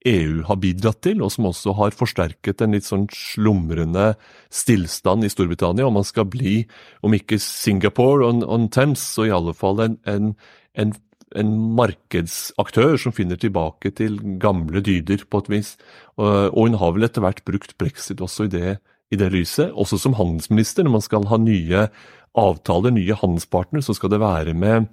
EU 0.10 0.42
har 0.48 0.58
bidratt 0.60 1.04
til, 1.06 1.22
og 1.22 1.30
som 1.32 1.46
også 1.52 1.76
har 1.78 1.94
forsterket 1.94 2.66
en 2.66 2.74
litt 2.74 2.88
sånn 2.90 3.06
slumrende 3.14 4.16
stillstand 4.50 5.24
i 5.24 5.30
Storbritannia. 5.32 5.86
Og 5.86 5.94
man 6.02 6.08
skal 6.08 6.26
bli, 6.26 6.64
om 7.06 7.14
ikke 7.14 7.38
Singapore 7.40 8.26
on, 8.32 8.42
on 8.42 8.66
Thames, 8.74 9.06
så 9.14 9.30
i 9.30 9.36
alle 9.36 9.54
fall 9.56 9.86
en, 9.86 10.00
en, 10.10 10.34
en 10.74 10.98
en 11.40 11.52
markedsaktør 11.78 12.98
som 13.02 13.16
finner 13.16 13.40
tilbake 13.40 13.94
til 13.98 14.18
gamle 14.42 14.84
dyder, 14.86 15.26
på 15.30 15.44
et 15.44 15.52
vis. 15.52 15.76
Og 16.18 16.58
hun 16.58 16.80
har 16.82 16.96
vel 16.96 17.08
etter 17.08 17.24
hvert 17.26 17.44
brukt 17.48 17.78
brexit 17.82 18.22
også 18.24 18.48
i 18.48 18.54
det, 18.54 18.76
i 19.14 19.20
det 19.20 19.30
lyset, 19.34 19.72
også 19.72 20.00
som 20.02 20.18
handelsminister. 20.18 20.86
Når 20.86 20.98
man 20.98 21.06
skal 21.06 21.30
ha 21.30 21.40
nye 21.42 21.88
avtaler, 22.34 22.94
nye 22.94 23.18
handelspartnere, 23.18 23.86
så 23.86 23.94
skal 23.94 24.10
det 24.14 24.22
være 24.24 24.54
med, 24.58 24.88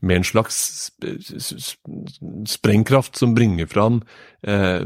med 0.00 0.20
en 0.20 0.26
slags 0.26 0.58
sprengkraft 2.46 3.18
som 3.18 3.34
bringer 3.34 3.66
fram 3.70 4.02
eh, 4.46 4.82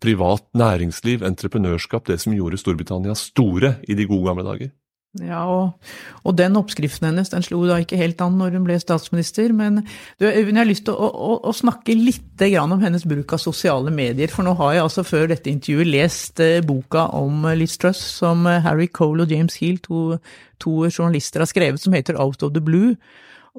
privat 0.00 0.46
næringsliv, 0.56 1.24
entreprenørskap, 1.26 2.08
det 2.08 2.20
som 2.22 2.36
gjorde 2.36 2.60
Storbritannia 2.60 3.16
store 3.18 3.76
i 3.88 3.98
de 3.98 4.08
gode 4.08 4.30
gamle 4.30 4.46
dager. 4.46 4.72
Ja, 5.18 5.40
og, 5.50 5.88
og, 6.22 6.36
den 6.38 6.54
oppskriften 6.54 7.08
hennes 7.08 7.32
den 7.32 7.42
slo 7.42 7.64
da 7.66 7.80
ikke 7.82 7.98
helt 7.98 8.20
an 8.22 8.36
når 8.38 8.54
hun 8.54 8.66
ble 8.68 8.76
statsminister. 8.78 9.50
Men 9.56 9.80
du, 10.20 10.28
jeg 10.28 10.44
har 10.54 10.68
lyst 10.68 10.84
til 10.86 10.94
å, 10.94 11.08
å, 11.10 11.32
å, 11.50 11.54
snakke 11.56 11.96
litt 11.98 12.44
om 12.62 12.76
hennes 12.80 13.02
bruk 13.04 13.34
av 13.34 13.42
sosiale 13.42 13.90
medier. 13.90 14.30
For 14.30 14.46
nå 14.46 14.54
har 14.60 14.76
jeg 14.76 14.84
altså 14.84 15.04
før 15.04 15.26
dette 15.32 15.50
intervjuet 15.50 15.90
lest 15.90 16.42
eh, 16.44 16.60
boka 16.62 17.08
om 17.18 17.42
Liz 17.58 17.74
Truss 17.82 17.98
som 18.20 18.46
eh, 18.46 18.62
Harry 18.62 18.86
Cole 18.86 19.26
og 19.26 19.34
James 19.34 19.58
Heal, 19.58 19.80
to, 19.82 20.20
to, 20.62 20.86
journalister, 20.86 21.42
har 21.42 21.50
skrevet, 21.50 21.82
som 21.82 21.96
heter 21.96 22.20
Out 22.20 22.46
of 22.46 22.54
the 22.54 22.62
Blue. 22.62 22.94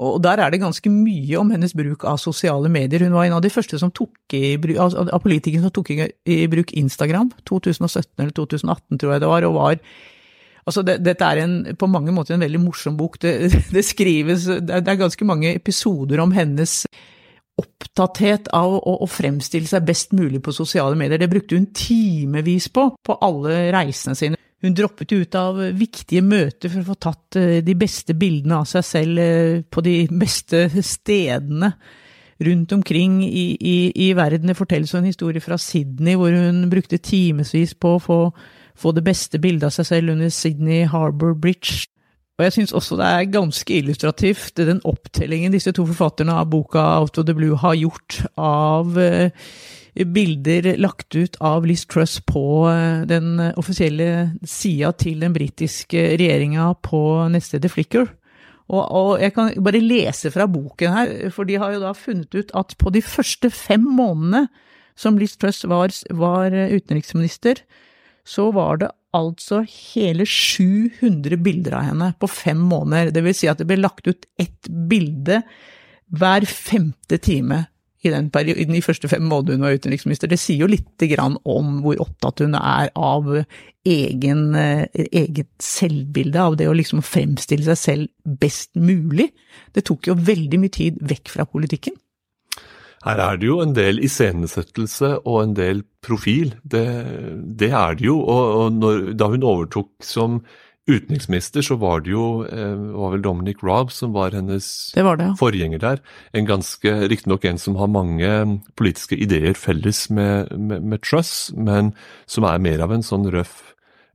Og 0.01 0.22
der 0.24 0.39
er 0.39 0.53
det 0.53 0.62
ganske 0.63 0.88
mye 0.88 1.36
om 1.36 1.51
hennes 1.51 1.75
bruk 1.75 2.08
av 2.08 2.22
sosiale 2.24 2.72
medier. 2.72 3.03
Hun 3.03 3.17
var 3.17 3.27
en 3.27 3.36
av 3.36 3.43
de 3.43 3.51
første 3.51 3.75
som 3.77 3.91
tok 3.91 4.38
i, 4.39 4.55
av 4.79 5.20
politikere 5.20 5.67
som 5.67 5.75
tok 5.75 5.91
i 5.91 6.39
bruk 6.50 6.72
Instagram. 6.79 7.36
2017 7.43 8.08
eller 8.24 8.31
2018, 8.39 9.03
tror 9.03 9.13
jeg 9.17 9.25
det 9.25 9.34
var. 9.36 9.50
og 9.51 9.60
var 9.60 9.84
Altså, 10.68 10.84
det, 10.86 11.00
dette 11.06 11.27
er 11.27 11.44
en, 11.44 11.56
på 11.77 11.89
mange 11.89 12.13
måter 12.15 12.36
en 12.36 12.44
veldig 12.44 12.62
morsom 12.62 12.98
bok. 13.00 13.18
Det, 13.22 13.34
det 13.75 13.86
skrives 13.88 14.50
det 14.62 14.82
er, 14.82 15.00
ganske 15.00 15.27
mange 15.27 15.56
episoder 15.56 16.22
om 16.24 16.34
hennes 16.36 16.84
opptatthet 17.62 18.48
av 18.56 18.74
å, 18.77 18.94
å, 19.03 19.08
fremstille 19.10 19.70
seg 19.70 19.86
best 19.86 20.15
mulig 20.18 20.41
på 20.44 20.53
sosiale 20.56 20.98
medier. 20.98 21.20
Det 21.22 21.30
brukte 21.30 21.58
hun 21.58 21.70
timevis 21.75 22.70
på, 22.74 22.88
på 23.06 23.18
alle 23.22 23.68
reisene 23.75 24.18
sine. 24.18 24.39
Hun 24.62 24.75
droppet 24.77 25.12
ut 25.13 25.36
av 25.38 25.58
viktige 25.74 26.22
møter 26.22 26.70
for 26.70 26.84
å 26.84 26.89
få 26.91 26.98
tatt 27.01 27.38
eh, 27.41 27.60
de 27.65 27.75
beste 27.77 28.13
bildene 28.18 28.62
av 28.62 28.70
seg 28.70 28.86
selv 28.86 29.22
eh, 29.22 29.62
på 29.65 29.82
de 29.86 29.96
beste 30.13 30.68
stedene 30.86 31.72
rundt 32.46 32.74
omkring 32.74 33.20
i, 33.25 33.46
i, 33.58 33.77
i 34.08 34.12
verden. 34.18 34.50
Det 34.50 34.58
fortelles 34.58 34.94
en 34.98 35.10
historie 35.10 35.41
fra 35.41 35.58
Sydney 35.62 36.18
hvor 36.18 36.34
hun 36.34 36.63
brukte 36.72 37.01
timevis 37.01 37.74
på 37.77 37.96
å 37.98 38.01
få 38.01 38.20
få 38.82 38.94
det 38.98 39.06
beste 39.06 39.40
bildet 39.42 39.70
av 39.70 39.76
seg 39.78 39.90
selv 39.90 40.16
under 40.16 40.32
Sydney 40.34 40.86
Harbour 40.90 41.36
Bridge. 41.38 41.86
Og 42.40 42.48
jeg 42.48 42.56
syns 42.56 42.72
også 42.74 42.98
det 42.98 43.06
er 43.08 43.28
ganske 43.34 43.76
illustrativt, 43.76 44.56
den 44.58 44.82
opptellingen 44.88 45.54
disse 45.54 45.74
to 45.78 45.86
forfatterne 45.86 46.40
av 46.42 46.50
boka 46.50 46.82
Out 46.98 47.20
of 47.22 47.28
the 47.28 47.36
Blue 47.38 47.60
har 47.62 47.76
gjort 47.78 48.18
av 48.42 48.98
eh, 48.98 49.30
bilder 49.94 50.72
lagt 50.82 51.14
ut 51.14 51.38
av 51.44 51.68
Liz 51.70 51.84
Truss 51.86 52.18
på 52.26 52.66
eh, 52.72 53.04
den 53.10 53.36
offisielle 53.60 54.32
sida 54.42 54.90
til 54.98 55.22
den 55.22 55.36
britiske 55.36 56.02
regjeringa 56.16 56.72
på 56.82 57.04
nettstedet 57.30 57.72
Flickr. 57.76 58.10
Og, 58.72 58.82
og, 58.82 59.14
jeg 59.20 59.36
kan 59.36 59.54
bare 59.62 59.84
lese 59.84 60.32
fra 60.34 60.48
boken 60.50 60.96
her, 60.96 61.14
for 61.36 61.46
de 61.46 61.60
har 61.60 61.76
jo 61.76 61.84
da 61.84 61.94
funnet 61.94 62.34
ut 62.34 62.54
at 62.58 62.74
på 62.80 62.90
de 62.96 63.04
første 63.04 63.52
fem 63.52 63.84
månedene 63.84 64.48
som 64.98 65.18
Liz 65.20 65.38
Truss 65.38 65.62
var, 65.70 65.94
var 66.10 66.56
utenriksminister, 66.72 67.62
så 68.28 68.50
var 68.56 68.82
det 68.82 68.92
altså 69.16 69.63
hele 69.68 70.25
700 70.28 71.38
bilder 71.44 71.75
av 71.80 71.90
henne 71.90 72.12
på 72.20 72.30
fem 72.32 72.60
måneder. 72.72 73.12
Det 73.16 73.25
vil 73.25 73.36
si 73.36 73.50
at 73.51 73.60
det 73.60 73.68
ble 73.70 73.82
lagt 73.82 74.08
ut 74.08 74.28
ett 74.40 74.70
bilde 74.90 75.42
hver 76.12 76.48
femte 76.48 77.20
time 77.24 77.66
i 78.01 78.10
den 78.10 78.32
perioden, 78.34 78.74
de 78.74 78.82
første 78.82 79.10
fem 79.12 79.28
månedene 79.30 79.60
hun 79.60 79.68
var 79.68 79.78
utenriksminister. 79.78 80.30
Det 80.32 80.40
sier 80.42 80.63
jo 80.63 80.72
lite 80.72 81.06
grann 81.12 81.36
om 81.46 81.82
hvor 81.84 82.00
opptatt 82.01 82.42
hun 82.42 82.56
er 82.58 82.90
av 82.98 83.30
egen, 83.86 84.56
eh, 84.58 84.88
eget 85.12 85.51
selvbilde, 85.62 86.42
av 86.42 86.58
det 86.58 86.70
å 86.70 86.74
liksom 86.78 87.04
fremstille 87.06 87.68
seg 87.70 87.78
selv 87.78 88.40
best 88.42 88.74
mulig. 88.74 89.30
Det 89.74 89.86
tok 89.86 90.10
jo 90.10 90.18
veldig 90.18 90.62
mye 90.63 90.74
tid 90.74 90.98
vekk 90.98 91.30
fra 91.30 91.46
politikken. 91.46 91.94
Her 93.01 93.17
er 93.17 93.39
det 93.41 93.48
jo 93.48 93.62
en 93.63 93.74
del 93.74 94.01
iscenesettelse 94.05 95.15
og 95.25 95.38
en 95.41 95.55
del 95.58 95.86
profil. 96.05 96.53
Det, 96.62 96.86
det 97.58 97.72
er 97.74 97.98
det 97.98 98.05
jo. 98.05 98.20
Og, 98.22 98.51
og 98.60 98.75
når, 98.77 99.08
da 99.17 99.31
hun 99.31 99.48
overtok 99.48 99.89
som 100.05 100.41
utenriksminister, 100.89 101.63
så 101.65 101.77
var 101.81 102.03
det 102.05 102.13
jo 102.13 102.43
eh, 102.46 102.77
var 102.98 103.13
vel 103.15 103.24
Dominic 103.25 103.62
Raab 103.65 103.91
som 103.93 104.13
var 104.15 104.36
hennes 104.36 104.65
Det 104.96 105.05
var 105.05 105.20
det, 105.20 105.31
ja. 105.31 105.38
forgjenger 105.39 105.81
der. 105.81 106.01
En 106.34 106.48
ganske, 106.50 106.93
Riktignok 107.10 107.46
en 107.46 107.62
som 107.62 107.77
har 107.79 107.91
mange 107.91 108.31
politiske 108.77 109.17
ideer 109.17 109.58
felles 109.58 110.08
med, 110.10 110.51
med, 110.58 110.86
med 110.86 111.03
Truss, 111.05 111.51
men 111.58 111.93
som 112.29 112.50
er 112.50 112.62
mer 112.62 112.81
av 112.86 112.93
en 112.93 113.05
sånn 113.05 113.29
røff 113.34 113.67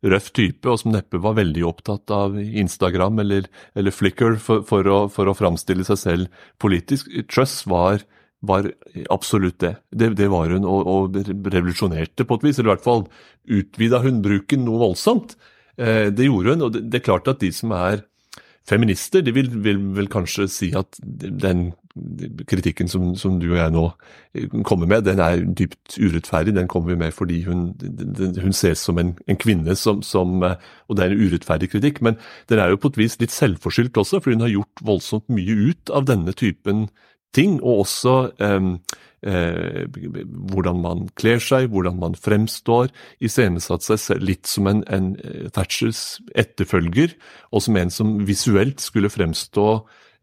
røff 0.07 0.29
type, 0.37 0.69
og 0.69 0.79
som 0.79 0.93
neppe 0.95 1.19
var 1.19 1.39
veldig 1.39 1.65
opptatt 1.67 2.13
av 2.15 2.37
Instagram 2.39 3.17
eller, 3.25 3.47
eller 3.75 3.95
Flickr 3.95 4.37
for, 4.39 4.63
for, 4.69 4.87
å, 4.87 4.99
for 5.11 5.27
å 5.27 5.35
framstille 5.35 5.87
seg 5.89 5.99
selv 5.99 6.45
politisk. 6.63 7.09
Truss 7.33 7.63
var 7.67 8.05
var 8.49 8.69
absolutt 9.13 9.59
det. 9.63 9.75
Det, 9.91 10.13
det 10.19 10.31
var 10.33 10.51
hun, 10.53 10.65
og, 10.65 10.91
og, 10.91 11.21
revolusjonerte 11.53 12.27
på 12.27 12.39
et 12.39 12.49
vis. 12.49 12.59
Eller 12.59 12.73
i 12.73 12.75
hvert 12.75 12.87
fall 12.87 13.07
utvida 13.59 14.03
hun 14.05 14.23
bruken 14.25 14.67
noe 14.67 14.83
voldsomt. 14.89 15.37
Eh, 15.77 16.09
det 16.15 16.29
gjorde 16.29 16.55
hun, 16.55 16.69
og 16.69 16.77
det, 16.77 16.87
det, 16.91 17.01
er 17.01 17.09
klart 17.11 17.29
at 17.33 17.43
de 17.43 17.53
som 17.55 17.75
er 17.77 18.05
feminister, 18.67 19.23
de 19.23 19.35
vil, 19.35 19.51
vil 19.63 19.83
vel 19.95 20.09
kanskje 20.11 20.49
si 20.51 20.71
at 20.77 20.99
den 21.03 21.71
kritikken 22.49 22.91
som, 22.91 23.15
som, 23.17 23.39
du 23.41 23.47
og 23.53 23.59
jeg 23.59 23.73
nå 23.73 23.85
kommer 24.69 24.89
med, 24.91 25.07
den 25.07 25.21
er 25.23 25.45
dypt 25.47 25.97
urettferdig. 25.97 26.55
Den 26.57 26.69
kommer 26.69 26.93
vi 26.93 26.99
med 27.01 27.15
fordi 27.15 27.41
hun, 27.47 27.71
hun 28.43 28.57
ses 28.57 28.83
som 28.85 28.99
en, 29.01 29.15
en 29.27 29.41
kvinne, 29.41 29.77
som, 29.79 30.03
som, 30.05 30.43
og 30.43 30.97
det 30.97 31.07
er 31.07 31.15
en 31.15 31.25
urettferdig 31.25 31.71
kritikk. 31.73 32.03
Men 32.05 32.19
den 32.51 32.61
er 32.61 32.73
jo 32.73 32.81
på 32.81 32.93
et 32.93 33.01
vis 33.01 33.19
litt 33.23 33.35
selvforskyldt 33.35 34.03
også, 34.03 34.21
fordi 34.21 34.39
hun 34.39 34.47
har 34.49 34.55
gjort 34.59 34.85
voldsomt 34.91 35.29
mye 35.33 35.57
ut 35.71 35.95
av 35.95 36.09
denne 36.11 36.37
typen 36.37 36.89
ting, 37.37 37.59
og 37.63 37.85
også 37.85 38.17
eh, 38.43 38.71
eh, 39.27 39.85
hvordan 40.53 40.81
man 40.83 41.05
kler 41.21 41.43
seg, 41.43 41.69
hvordan 41.73 42.01
man 42.03 42.17
fremstår. 42.19 42.91
Iscenesatt 43.21 43.87
seg 43.87 44.03
selv 44.03 44.27
litt 44.31 44.51
som 44.51 44.71
en, 44.71 44.83
en 44.93 45.13
eh, 45.21 45.47
Thatchers 45.53 46.19
etterfølger, 46.35 47.17
og 47.53 47.65
som 47.67 47.79
en 47.81 47.93
som 47.93 48.19
visuelt 48.29 48.83
skulle 48.85 49.13
fremstå 49.13 49.69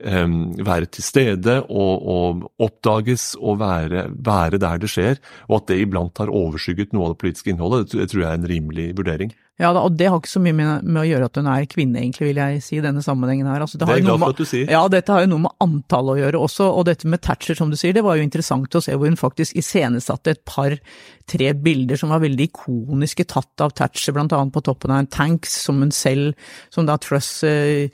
være 0.04 0.90
til 0.92 1.06
stede 1.06 1.60
og, 1.64 2.08
og 2.14 2.44
oppdages 2.62 3.34
og 3.40 3.62
være, 3.62 4.08
være, 4.14 4.60
der 4.60 4.82
det 4.84 4.92
skjer, 4.92 5.22
og 5.48 5.62
at 5.62 5.72
det 5.72 5.80
iblant 5.86 6.20
har 6.20 6.34
overskygget 6.34 6.94
noe 6.94 7.08
av 7.08 7.16
det 7.16 7.22
politiske 7.24 7.54
innholdet, 7.54 7.94
det 7.94 8.10
tror 8.12 8.26
jeg 8.26 8.30
er 8.32 8.42
en 8.42 8.52
rimelig 8.52 8.92
vurdering. 8.98 9.34
Ja, 9.62 9.70
og 9.70 9.94
det 10.00 10.08
har 10.10 10.18
ikke 10.18 10.32
så 10.32 10.42
mye 10.42 10.56
med, 10.58 10.98
å 10.98 11.06
gjøre 11.06 11.28
at 11.30 11.38
hun 11.38 11.48
er 11.52 11.68
kvinne, 11.70 12.00
egentlig, 12.02 12.32
vil 12.32 12.40
jeg 12.42 12.62
si 12.66 12.80
i 12.80 12.84
denne 12.84 13.04
sammenhengen 13.06 13.46
her. 13.46 13.62
Altså, 13.62 13.78
det, 13.78 13.86
det 13.86 13.94
er 13.94 14.00
jeg 14.00 14.08
glad 14.08 14.24
for 14.24 14.34
at 14.34 14.42
du 14.42 14.50
sier. 14.50 14.72
Ja, 14.74 14.82
dette 14.90 15.14
har 15.14 15.22
jo 15.24 15.30
noe 15.30 15.44
med 15.46 15.54
antall 15.62 16.10
å 16.10 16.16
gjøre 16.18 16.42
også, 16.42 16.72
og 16.74 16.88
dette 16.90 17.12
med 17.12 17.22
Thatcher, 17.22 17.60
som 17.60 17.70
du 17.70 17.78
sier, 17.78 17.94
det 17.94 18.02
var 18.06 18.18
jo 18.18 18.26
interessant 18.26 18.74
å 18.74 18.82
se 18.82 18.98
hvor 18.98 19.12
hun 19.12 19.20
faktisk 19.20 19.60
iscenesatte 19.62 20.34
et 20.34 20.42
par-tre 20.50 21.54
bilder 21.54 22.02
som 22.02 22.16
var 22.16 22.26
veldig 22.26 22.50
ikoniske, 22.50 23.28
tatt 23.30 23.64
av 23.64 23.78
Thatcher, 23.78 24.18
blant 24.18 24.34
annet 24.34 24.58
på 24.58 24.66
toppen 24.66 24.96
av 24.96 25.04
en 25.04 25.12
tanks, 25.20 25.54
som 25.68 25.86
hun 25.86 25.94
selv, 25.94 26.34
som 26.74 26.90
da 26.90 26.98
Truss 26.98 27.36
eh, 27.46 27.94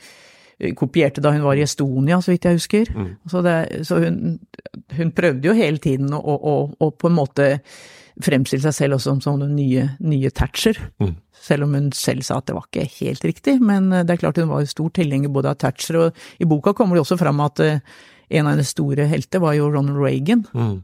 kopierte 0.76 1.24
da 1.24 1.32
hun 1.32 1.46
var 1.46 1.60
i 1.60 1.64
Estonia, 1.64 2.20
så 2.22 2.34
vidt 2.34 2.48
jeg 2.48 2.60
husker. 2.60 2.92
Mm. 2.96 3.08
Så, 3.32 3.42
det, 3.46 3.56
så 3.88 4.02
hun, 4.04 4.20
hun, 4.98 5.14
prøvde 5.16 5.50
jo 5.50 5.56
hele 5.56 5.80
tiden 5.82 6.12
å, 6.16 6.20
å, 6.20 6.56
å, 6.76 6.92
på 6.92 7.10
en 7.10 7.16
måte 7.16 7.48
fremstille 8.20 8.66
seg 8.66 8.76
selv 8.76 8.98
også 8.98 9.14
som, 9.14 9.22
som 9.24 9.40
den 9.40 9.56
nye, 9.56 9.86
nye 10.04 10.32
Thatcher. 10.36 10.80
Mm. 11.00 11.16
Selv 11.40 11.68
om 11.68 11.78
hun 11.78 11.90
selv 11.96 12.28
sa 12.28 12.42
at 12.42 12.50
det 12.50 12.58
var 12.58 12.68
ikke 12.68 12.90
helt 13.00 13.26
riktig. 13.28 13.56
Men 13.64 13.92
eh, 13.94 14.04
det 14.04 14.18
er 14.18 14.24
klart 14.26 14.42
hun 14.42 14.52
var 14.52 14.68
stor 14.68 14.92
tilhenger 14.96 15.32
både 15.32 15.54
av 15.54 15.60
Thatcher, 15.64 16.02
og 16.04 16.44
i 16.44 16.50
boka 16.50 16.76
kommer 16.76 17.00
det 17.00 17.06
også 17.06 17.20
fram 17.22 17.40
at 17.46 17.64
eh, 17.64 17.82
en 18.30 18.46
av 18.46 18.58
hennes 18.58 18.76
store 18.76 19.08
helter 19.10 19.42
var 19.42 19.56
jo 19.58 19.72
Ronald 19.72 20.02
Reagan. 20.04 20.44
Mm. 20.54 20.80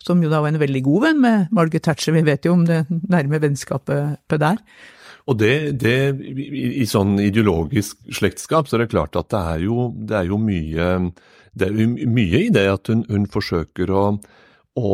Som 0.00 0.22
jo 0.24 0.30
da 0.32 0.40
var 0.40 0.50
en 0.50 0.62
veldig 0.62 0.80
god 0.86 1.04
venn 1.04 1.18
med 1.22 1.50
Margaret 1.54 1.84
Thatcher, 1.84 2.16
vi 2.16 2.24
vet 2.24 2.46
jo 2.48 2.56
om 2.56 2.64
det 2.68 2.86
nærme 2.88 3.40
vennskapet 3.42 4.40
der. 4.40 4.58
Og 5.30 5.38
det, 5.38 5.78
det, 5.78 5.96
I 6.82 6.86
sånn 6.90 7.14
ideologisk 7.22 8.00
slektskap 8.10 8.66
så 8.66 8.76
er 8.76 8.84
det 8.84 8.92
klart 8.94 9.14
at 9.18 9.30
det 9.30 9.42
er 9.54 9.64
jo, 9.68 9.90
det 9.94 10.16
er 10.18 10.26
jo 10.26 10.40
mye, 10.42 10.88
det 11.54 11.68
er 11.68 12.08
mye 12.10 12.40
i 12.48 12.50
det 12.54 12.66
at 12.72 12.90
hun, 12.90 13.04
hun 13.06 13.28
forsøker 13.30 13.92
å, 13.94 14.04
å, 14.80 14.90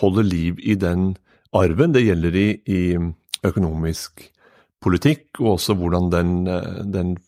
holde 0.00 0.24
liv 0.24 0.62
i 0.64 0.78
den 0.80 1.12
arven. 1.52 1.92
Det 1.92 2.06
gjelder 2.06 2.40
i, 2.40 2.48
i 2.72 2.82
økonomisk 3.44 4.24
politikk, 4.80 5.42
og 5.42 5.58
også 5.58 5.76
hvordan 5.76 6.08
den, 6.14 6.34
den, 6.88 7.18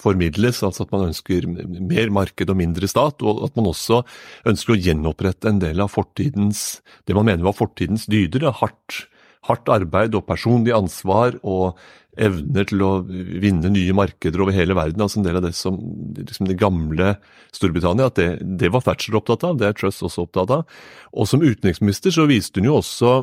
formidles. 0.00 0.62
Altså 0.64 0.84
at 0.84 0.92
man 0.92 1.06
ønsker 1.08 1.46
mer 1.46 2.10
marked 2.12 2.50
og 2.52 2.58
mindre 2.58 2.88
stat, 2.90 3.22
og 3.22 3.44
at 3.46 3.54
man 3.56 3.70
også 3.70 4.02
ønsker 4.48 4.74
å 4.74 4.80
gjenopprette 4.80 5.48
en 5.48 5.60
del 5.62 5.80
av 5.84 5.92
fortidens 5.92 6.80
det 7.08 7.16
man 7.16 7.28
mener 7.28 7.46
var 7.46 7.56
fortidens 7.56 8.06
dyder. 8.10 8.48
Hardt, 8.60 9.04
hardt 9.48 9.70
arbeid 9.72 10.14
og 10.18 10.26
personlig 10.28 10.74
ansvar 10.76 11.38
og 11.40 11.78
evner 12.20 12.66
til 12.68 12.82
å 12.84 12.90
vinne 13.06 13.70
nye 13.72 13.94
markeder 13.96 14.42
over 14.42 14.54
hele 14.54 14.74
verden. 14.76 15.00
altså 15.00 15.20
En 15.20 15.26
del 15.26 15.38
av 15.38 15.44
det 15.46 15.54
som 15.56 15.78
liksom 16.18 16.48
det 16.50 16.58
gamle 16.60 17.14
Storbritannia, 17.54 18.10
at 18.10 18.18
det, 18.18 18.30
det 18.60 18.72
var 18.74 18.84
Thatcher 18.84 19.16
opptatt 19.18 19.46
av, 19.46 19.60
det 19.60 19.68
er 19.68 19.76
Truss 19.78 20.02
også 20.04 20.26
opptatt 20.26 20.52
av. 20.58 20.80
Og 21.14 21.30
som 21.30 21.44
utenriksminister 21.44 22.14
så 22.14 22.26
viste 22.30 22.60
hun 22.60 22.70
jo 22.70 22.80
også 22.80 23.14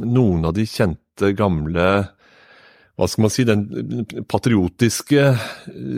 noen 0.00 0.48
av 0.48 0.56
de 0.56 0.66
kjente, 0.68 1.34
gamle 1.36 1.90
hva 3.00 3.06
skal 3.08 3.24
man 3.24 3.32
si, 3.32 3.46
den 3.48 4.24
patriotiske 4.28 5.22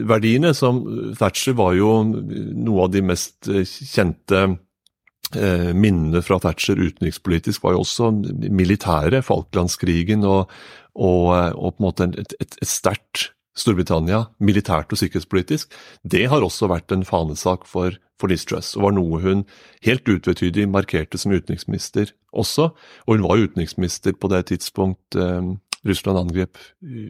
verdiene 0.06 0.52
som 0.54 0.85
Thatcher 1.18 1.56
var 1.58 1.74
jo 1.74 1.96
noe 2.06 2.85
av 2.85 2.92
de 2.94 3.02
mest 3.02 3.48
kjente 3.66 4.44
minnene 5.35 6.23
fra 6.25 6.38
Thatcher 6.42 6.81
utenrikspolitisk 6.81 7.64
var 7.64 7.77
jo 7.77 7.83
også 7.85 8.11
militære, 8.53 9.23
Falklandskrigen 9.27 10.27
og, 10.29 10.51
og, 10.95 11.29
og 11.57 11.77
på 11.77 11.81
en 11.81 11.87
måte 11.87 12.09
et, 12.12 12.35
et, 12.40 12.59
et 12.61 12.68
sterkt 12.68 13.31
Storbritannia 13.57 14.27
militært 14.40 14.95
og 14.95 15.01
sikkerhetspolitisk. 15.01 15.75
Det 16.09 16.25
har 16.33 16.45
også 16.45 16.71
vært 16.73 16.95
en 16.95 17.05
fanesak 17.05 17.66
for 17.68 17.99
for 18.23 18.31
Liz 18.31 18.47
og 18.53 18.85
var 18.87 18.95
noe 18.95 19.21
hun 19.23 19.45
helt 19.83 20.07
utvetydig 20.09 20.68
markerte 20.71 21.18
som 21.18 21.35
utenriksminister 21.35 22.14
også. 22.31 22.71
Og 23.07 23.16
hun 23.16 23.27
var 23.27 23.42
utenriksminister 23.42 24.14
på 24.14 24.31
det 24.33 24.45
tidspunkt 24.53 25.18
eh, 25.18 25.53
Russland 25.83 26.21
angrep 26.21 26.61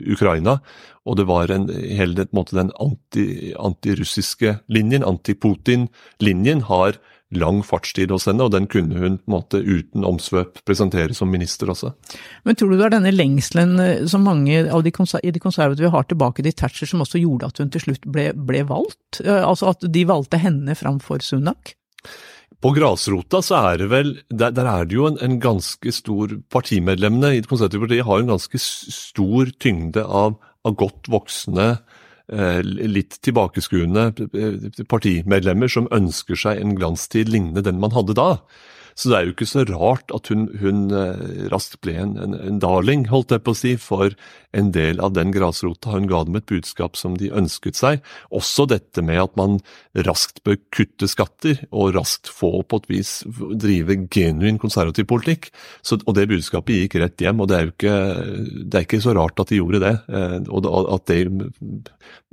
Ukraina, 0.09 0.63
og 1.05 1.19
det 1.19 1.27
var 1.29 1.53
en, 1.53 1.67
hele 1.69 2.25
måte, 2.33 2.57
den 2.57 2.71
anti, 2.81 3.53
antirussiske 3.61 4.55
linjen, 4.73 5.05
anti-Putin-linjen, 5.05 6.65
har 6.71 6.97
lang 7.37 7.63
fartstid 7.67 8.13
hos 8.15 8.27
henne, 8.29 8.45
og 8.45 8.53
den 8.55 8.69
kunne 8.71 8.99
hun 8.99 9.19
på 9.19 9.31
en 9.31 9.35
måte 9.35 9.61
uten 9.63 10.07
omsvøp 10.07 10.63
presentere 10.69 11.17
som 11.17 11.31
minister 11.33 11.71
også. 11.73 11.93
Men 12.47 12.59
tror 12.59 12.73
du 12.73 12.79
det 12.79 12.89
er 12.89 12.97
denne 12.97 13.15
lengselen 13.15 13.77
eh, 13.83 14.05
som 14.11 14.27
mange 14.27 14.65
av 14.69 14.85
de, 14.85 14.93
konser 14.95 15.25
de 15.25 15.43
konservative 15.43 15.93
har 15.95 16.09
tilbake 16.11 16.45
til 16.45 16.57
Thatcher, 16.57 16.89
som 16.91 17.05
også 17.05 17.23
gjorde 17.23 17.49
at 17.51 17.63
hun 17.63 17.73
til 17.73 17.87
slutt 17.87 18.09
ble, 18.09 18.31
ble 18.37 18.65
valgt? 18.69 19.23
Eh, 19.25 19.43
altså 19.43 19.73
at 19.73 19.87
de 19.93 20.05
valgte 20.09 20.41
henne 20.43 20.77
framfor 20.79 21.25
Sunak? 21.25 21.75
På 22.63 22.71
grasrota 22.77 23.41
så 23.43 23.59
er 23.73 23.81
det 23.81 23.89
vel 23.91 24.13
Der, 24.31 24.53
der 24.55 24.69
er 24.71 24.85
det 24.87 24.95
jo 24.95 25.09
en, 25.09 25.19
en, 25.25 25.41
ganske 25.43 25.93
stor 25.95 26.31
Partimedlemmene 26.53 27.33
i 27.35 27.41
Det 27.43 27.51
konservative 27.51 27.89
partiet 27.89 28.07
har 28.07 28.23
en 28.23 28.31
ganske 28.31 28.61
stor 28.63 29.51
tyngde 29.59 30.05
av, 30.07 30.37
av 30.63 30.77
godt 30.79 31.11
voksne 31.11 31.73
litt 32.33 33.19
tilbakeskuende 33.27 34.07
partimedlemmer 34.89 35.69
som 35.69 35.89
ønsker 35.93 36.39
seg 36.39 36.63
en 36.63 36.77
glanstid 36.79 37.29
lignende 37.29 37.65
den 37.67 37.81
man 37.83 37.93
hadde 37.93 38.17
da. 38.17 38.29
Så 38.95 39.11
det 39.11 39.19
er 39.19 39.27
jo 39.27 39.35
ikke 39.35 39.49
så 39.49 39.65
rart 39.69 40.13
at 40.15 40.29
hun, 40.33 40.47
hun 40.61 40.85
eh, 40.97 41.49
raskt 41.53 41.81
ble 41.85 41.97
en, 42.03 42.17
en, 42.21 42.37
en, 42.37 42.61
darling, 42.63 43.07
holdt 43.13 43.35
jeg 43.35 43.45
på 43.45 43.55
å 43.55 43.59
si, 43.59 43.75
for 43.81 44.15
en 44.53 44.71
del 44.75 45.01
av 45.03 45.15
den 45.17 45.33
grasrota. 45.33 45.95
Hun 45.95 46.09
ga 46.11 46.23
dem 46.29 46.37
et 46.39 46.49
budskap 46.49 46.99
som 47.01 47.17
de 47.21 47.31
ønsket 47.33 47.79
seg. 47.79 48.03
Også 48.35 48.67
dette 48.71 49.05
med 49.05 49.23
at 49.23 49.37
man 49.41 49.59
raskt 50.09 50.43
bør 50.47 50.59
kutte 50.75 51.09
skatter, 51.11 51.65
og 51.73 51.95
raskt 51.97 52.31
få 52.33 52.63
på 52.69 52.83
et 52.83 52.91
vis 52.93 53.15
drive 53.63 53.97
genuin 54.13 54.61
konservativ 54.63 55.09
politikk. 55.11 55.51
Så, 55.81 56.01
og 56.05 56.17
det 56.19 56.29
budskapet 56.31 56.85
gikk 56.85 56.99
rett 57.03 57.25
hjem, 57.25 57.41
og 57.43 57.51
det 57.51 57.59
er 57.59 57.67
jo 57.67 57.75
ikke, 57.75 57.97
det 58.67 58.81
er 58.81 58.87
ikke 58.89 59.03
så 59.05 59.17
rart 59.17 59.41
at 59.43 59.53
de 59.53 59.61
gjorde 59.63 59.83
det. 59.83 59.95
Eh, 60.13 60.39
og 60.53 60.69
at 60.99 61.09
det 61.09 61.23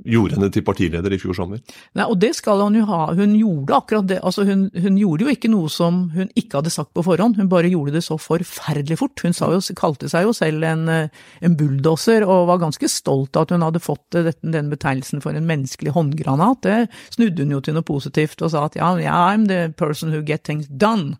gjorde 0.04 0.36
henne 0.36 0.50
til 0.52 0.64
partileder 0.64 1.12
i 1.12 1.20
fjor 1.20 1.36
sommer. 1.36 1.60
Nei, 1.96 2.06
og 2.06 2.18
det 2.20 2.32
skal 2.38 2.62
hun 2.64 2.78
jo 2.78 2.86
ha. 2.88 3.02
Hun 3.16 3.34
gjorde 3.38 3.76
akkurat 3.76 4.08
det. 4.08 4.20
Altså 4.24 4.44
hun, 4.48 4.68
hun 4.74 4.98
gjorde 5.00 5.26
jo 5.26 5.34
ikke 5.34 5.50
noe 5.52 5.70
som 5.72 6.06
hun 6.14 6.30
ikke 6.38 6.49
ikke 6.50 6.60
hadde 6.60 6.72
sagt 6.74 6.92
på 6.96 7.04
forhånd, 7.06 7.38
hun 7.38 7.48
bare 7.50 7.70
gjorde 7.70 7.94
det 7.96 8.04
så 8.04 8.18
forferdelig 8.20 8.98
fort. 9.00 9.22
Hun 9.24 9.32
jo, 9.32 9.62
kalte 9.78 10.10
seg 10.12 10.26
jo 10.26 10.34
selv 10.36 10.66
en, 10.66 10.84
eh, 10.90 11.08
en 11.40 11.56
bulldoser, 11.56 12.26
og 12.26 12.48
var 12.50 12.62
ganske 12.64 12.90
stolt 12.90 13.38
av 13.38 13.46
at 13.46 13.54
hun 13.54 13.64
hadde 13.64 13.82
fått 13.82 14.18
eh, 14.18 14.32
den 14.42 14.70
betegnelsen 14.72 15.22
for 15.24 15.36
en 15.36 15.48
menneskelig 15.48 15.94
håndgranat. 15.96 16.66
Det 16.66 17.16
snudde 17.16 17.46
hun 17.46 17.56
jo 17.56 17.64
til 17.64 17.78
noe 17.78 17.86
positivt 17.86 18.42
og 18.42 18.52
sa 18.52 18.66
at 18.68 18.76
ja, 18.76 18.92
I'm 19.30 19.46
the 19.48 19.70
person 19.78 20.12
who 20.12 20.24
get 20.26 20.44
things 20.44 20.68
done. 20.68 21.16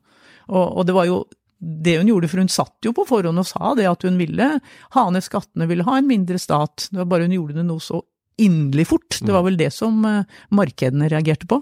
Og, 0.51 0.77
og 0.77 0.89
det 0.89 0.97
var 0.97 1.09
jo 1.09 1.25
det 1.61 1.99
hun 2.01 2.09
gjorde, 2.09 2.29
for 2.33 2.41
hun 2.41 2.53
satt 2.53 2.87
jo 2.87 2.93
på 2.97 3.05
forhånd 3.09 3.41
og 3.41 3.49
sa 3.49 3.75
det 3.77 3.89
at 3.89 4.05
hun 4.07 4.17
ville 4.21 4.47
ha 4.97 5.09
ned 5.13 5.25
skattene, 5.25 5.69
ville 5.69 5.85
ha 5.87 5.99
en 6.01 6.09
mindre 6.09 6.41
stat. 6.41 6.89
Det 6.91 7.03
var 7.03 7.11
bare 7.13 7.29
hun 7.29 7.37
gjorde 7.37 7.61
det 7.61 7.67
noe 7.69 7.85
så 7.85 8.01
inderlig 8.41 8.87
fort. 8.89 9.19
Det 9.21 9.35
var 9.35 9.45
vel 9.45 9.59
det 9.61 9.69
som 9.77 10.01
eh, 10.09 10.39
markedene 10.57 11.11
reagerte 11.13 11.49
på. 11.51 11.61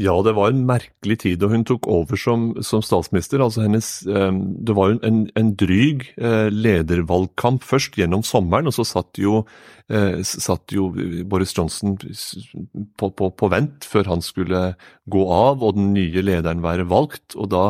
Ja, 0.00 0.14
det 0.24 0.32
var 0.36 0.50
en 0.50 0.62
merkelig 0.68 1.18
tid 1.24 1.40
da 1.42 1.50
hun 1.50 1.64
tok 1.68 1.84
over 1.90 2.18
som, 2.20 2.50
som 2.64 2.82
statsminister. 2.84 3.42
Altså 3.44 3.64
hennes, 3.66 3.88
eh, 4.08 4.30
det 4.64 4.76
var 4.76 4.92
jo 4.92 5.00
en, 5.06 5.20
en 5.36 5.52
dryg 5.60 6.06
eh, 6.16 6.48
ledervalgkamp 6.52 7.64
først 7.66 7.98
gjennom 8.00 8.24
sommeren, 8.26 8.70
og 8.70 8.76
så 8.76 8.86
satt 8.88 9.20
jo, 9.20 9.42
eh, 9.92 10.22
satt 10.24 10.72
jo 10.72 10.88
Boris 11.28 11.52
Johnson 11.56 11.98
på, 12.00 13.10
på, 13.10 13.30
på, 13.30 13.52
vent 13.52 13.88
før 13.88 14.08
han 14.14 14.24
skulle 14.24 14.62
gå 15.10 15.24
av 15.34 15.64
og 15.66 15.76
den 15.76 15.92
nye 15.96 16.24
lederen 16.24 16.64
være 16.64 16.88
valgt. 16.90 17.36
Og 17.36 17.52
da 17.52 17.64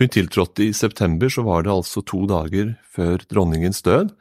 hun 0.00 0.12
tiltrådte 0.12 0.66
i 0.66 0.74
september, 0.76 1.30
så 1.30 1.46
var 1.46 1.66
det 1.66 1.74
altså 1.76 2.02
to 2.02 2.24
dager 2.30 2.74
før 2.96 3.22
dronningens 3.30 3.84
død. 3.86 4.14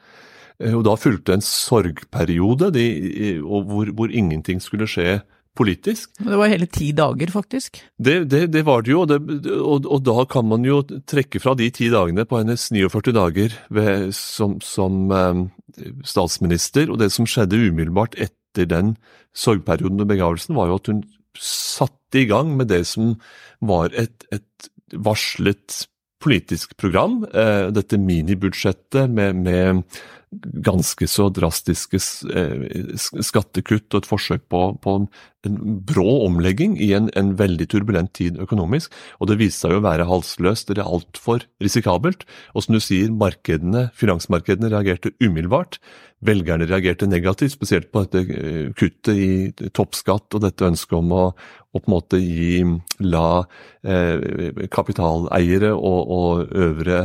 Og 0.72 0.86
da 0.88 0.94
fulgte 0.96 1.34
en 1.36 1.44
sorgperiode 1.44 2.70
de, 2.72 2.86
hvor, 3.44 3.90
hvor 3.92 4.14
ingenting 4.14 4.62
skulle 4.64 4.88
skje 4.88 5.18
politisk. 5.56 6.12
Det 6.20 6.38
var 6.40 6.52
hele 6.52 6.68
ti 6.72 6.92
dager, 6.96 7.32
faktisk. 7.34 7.80
Det, 7.98 8.18
det, 8.32 8.46
det 8.54 8.64
var 8.68 8.86
det 8.86 8.94
jo, 8.94 9.06
det, 9.10 9.20
og, 9.56 9.88
og, 9.88 10.04
da 10.06 10.26
kan 10.30 10.48
man 10.50 10.66
jo 10.68 10.82
trekke 10.84 11.42
fra 11.44 11.56
de 11.58 11.70
ti 11.74 11.90
dagene 11.94 12.28
på 12.28 12.42
hennes 12.42 12.68
49 12.74 13.16
dager 13.16 13.56
ved, 13.74 14.12
som, 14.18 14.60
som 14.64 15.12
eh, 15.16 15.44
statsminister, 16.08 16.92
og 16.92 17.00
det 17.02 17.12
som 17.16 17.30
skjedde 17.30 17.62
umiddelbart 17.70 18.20
etter 18.20 18.70
den 18.72 18.96
sorgperioden 19.36 20.04
og 20.04 20.12
begravelsen, 20.12 20.56
var 20.58 20.72
jo 20.72 20.80
at 20.80 20.92
hun 20.92 21.04
satte 21.40 22.22
i 22.22 22.30
gang 22.30 22.54
med 22.56 22.72
det 22.72 22.86
som 22.88 23.16
var 23.64 23.92
et, 23.98 24.28
et 24.32 24.70
varslet 24.96 25.86
politisk 26.24 26.78
program. 26.78 27.24
eh, 27.34 27.72
dette 27.72 27.98
minibudsjettet 27.98 29.10
med, 29.10 29.36
med 29.36 29.84
ganske 30.44 31.08
så 31.10 31.30
drastiske 31.34 32.00
eh, 32.32 32.96
skattekutt 32.98 33.94
og 33.94 34.02
et 34.04 34.10
forsøk 34.10 34.46
på, 34.52 34.62
på 34.82 34.96
en 35.00 35.08
brå 35.86 36.26
omlegging 36.26 36.76
i 36.82 36.92
en, 36.98 37.10
en, 37.18 37.34
veldig 37.38 37.68
turbulent 37.70 38.14
tid 38.18 38.40
økonomisk. 38.42 38.94
Og 39.20 39.30
det 39.30 39.40
viste 39.42 39.66
seg 39.66 39.78
å 39.78 39.84
være 39.86 40.08
halsløst 40.10 40.72
eller 40.74 40.88
altfor 40.88 41.46
risikabelt. 41.64 42.26
Og 42.54 42.66
som 42.66 42.78
du 42.78 42.82
sier, 42.84 43.14
markedene, 43.14 43.90
finansmarkedene 43.98 44.72
reagerte 44.74 45.14
umiddelbart. 45.22 45.80
Velgerne 46.26 46.68
reagerte 46.70 47.10
negativt, 47.10 47.54
spesielt 47.54 47.92
på 47.94 48.06
dette 48.06 48.26
eh, 48.40 48.74
kuttet 48.78 49.14
i 49.14 49.70
toppskatt 49.76 50.38
og 50.38 50.46
dette 50.46 50.68
ønsket 50.68 50.98
om 50.98 51.14
å, 51.14 51.24
og 51.76 51.84
på 51.84 51.90
en 51.90 51.96
måte 51.98 52.22
gi, 52.22 52.64
la 53.06 53.46
eh, 53.86 54.66
kapitaleiere 54.74 55.76
og, 55.76 56.14
og 56.18 56.60
øvre 56.66 57.02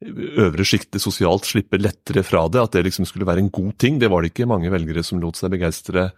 øvre 0.00 0.64
sjiktet 0.64 1.02
sosialt 1.02 1.44
slippe 1.44 1.76
lettere 1.76 2.22
fra 2.24 2.46
det, 2.48 2.60
at 2.62 2.72
det 2.72 2.86
liksom 2.86 3.04
skulle 3.08 3.26
være 3.28 3.42
en 3.44 3.50
god 3.52 3.74
ting. 3.78 3.98
Det 4.00 4.08
var 4.08 4.22
det 4.22 4.32
ikke 4.32 4.48
mange 4.48 4.70
velgere 4.72 5.02
som 5.04 5.20
lot 5.20 5.36
seg 5.36 5.52
begeistre, 5.52 6.08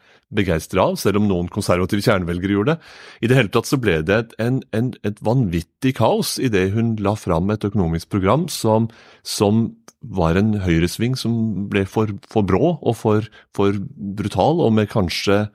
av, 0.82 0.94
selv 1.00 1.18
om 1.18 1.26
noen 1.26 1.50
konservative 1.50 2.04
kjernevelgere 2.04 2.54
gjorde 2.54 2.76
det. 2.76 2.92
I 3.22 3.30
det 3.30 3.38
hele 3.40 3.52
tatt 3.52 3.70
så 3.70 3.80
ble 3.82 3.98
det 4.06 4.18
et, 4.18 4.36
en, 4.42 4.60
en, 4.72 4.92
et 5.02 5.18
vanvittig 5.24 5.96
kaos 5.98 6.36
idet 6.38 6.70
hun 6.76 6.94
la 7.02 7.16
fram 7.18 7.50
et 7.50 7.66
økonomisk 7.66 8.12
program 8.14 8.46
som, 8.52 8.86
som 9.26 9.66
var 10.02 10.38
en 10.38 10.54
høyresving 10.62 11.18
som 11.18 11.66
ble 11.70 11.82
for, 11.90 12.14
for 12.30 12.46
brå 12.46 12.76
og 12.76 12.96
for, 12.98 13.26
for, 13.54 13.82
brutal, 14.18 14.62
og 14.62 14.72
med 14.78 14.90
kanskje 14.94 15.46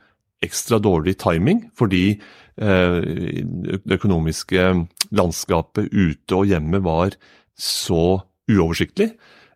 ekstra 0.43 0.81
dårlig 0.83 1.15
timing, 1.23 1.63
fordi 1.79 2.19
eh, 2.59 2.99
det 3.01 3.97
økonomiske 3.97 4.69
landskapet 5.15 5.89
ute 5.95 6.37
og 6.37 6.51
hjemme 6.51 6.83
var 6.85 7.15
så 7.59 8.21
uoversiktlig. 8.47 9.11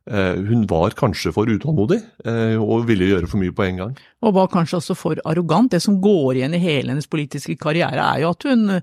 Eh, 0.10 0.34
hun 0.34 0.64
var 0.66 0.96
kanskje 0.98 1.30
for 1.30 1.46
utålmodig 1.46 2.00
eh, 2.26 2.58
og 2.58 2.88
ville 2.88 3.06
gjøre 3.12 3.28
for 3.30 3.38
mye 3.38 3.54
på 3.54 3.68
en 3.68 3.78
gang. 3.84 3.92
Og 4.26 4.34
var 4.34 4.50
kanskje 4.50 4.80
også 4.80 4.96
for 4.98 5.22
arrogant. 5.30 5.70
Det 5.76 5.82
som 5.84 6.00
går 6.02 6.40
igjen 6.40 6.58
i 6.58 6.64
hele 6.64 6.96
hennes 6.96 7.10
politiske 7.10 7.54
karriere 7.62 8.02
er 8.02 8.24
jo 8.24 8.32
at 8.34 8.48
hun, 8.50 8.80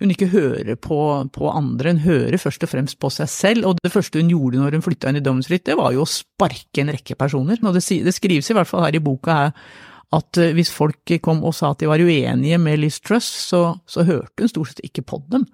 hun 0.00 0.14
ikke 0.14 0.30
hører 0.32 0.80
på, 0.80 0.98
på, 1.36 1.52
andre, 1.52 1.92
hun 1.92 2.02
hører 2.06 2.40
først 2.40 2.64
og 2.64 2.72
fremst 2.72 2.98
på 3.02 3.12
seg 3.12 3.28
selv. 3.28 3.68
Og 3.68 3.84
det 3.84 3.92
første 3.92 4.22
hun 4.22 4.32
gjorde 4.32 4.62
når 4.62 4.78
hun 4.78 4.86
flytta 4.88 5.12
inn 5.12 5.20
i 5.20 5.24
Domsritt, 5.24 5.66
det 5.68 5.76
var 5.76 5.92
jo 5.92 6.06
å 6.06 6.10
sparke 6.10 6.80
en 6.80 6.94
rekke 6.96 7.20
personer. 7.20 7.60
Og 7.60 7.76
det, 7.76 7.84
det 8.08 8.16
skrives 8.16 8.48
i 8.48 8.56
hvert 8.56 8.70
fall 8.70 8.88
her 8.88 8.96
i 8.96 9.04
boka 9.04 9.40
her 9.42 9.56
at 10.12 10.40
eh, 10.40 10.54
hvis 10.56 10.72
folk 10.72 11.18
kom 11.24 11.44
og 11.44 11.54
sa 11.56 11.72
at 11.72 11.84
de 11.84 11.92
var 11.92 12.00
uenige 12.00 12.58
med 12.60 12.80
Liz 12.80 13.00
Truss, 13.04 13.28
så, 13.48 13.66
så 13.84 14.08
hørte 14.08 14.44
hun 14.44 14.52
stort 14.52 14.72
sett 14.72 14.86
ikke 14.88 15.04
på 15.04 15.20
dem. 15.32 15.46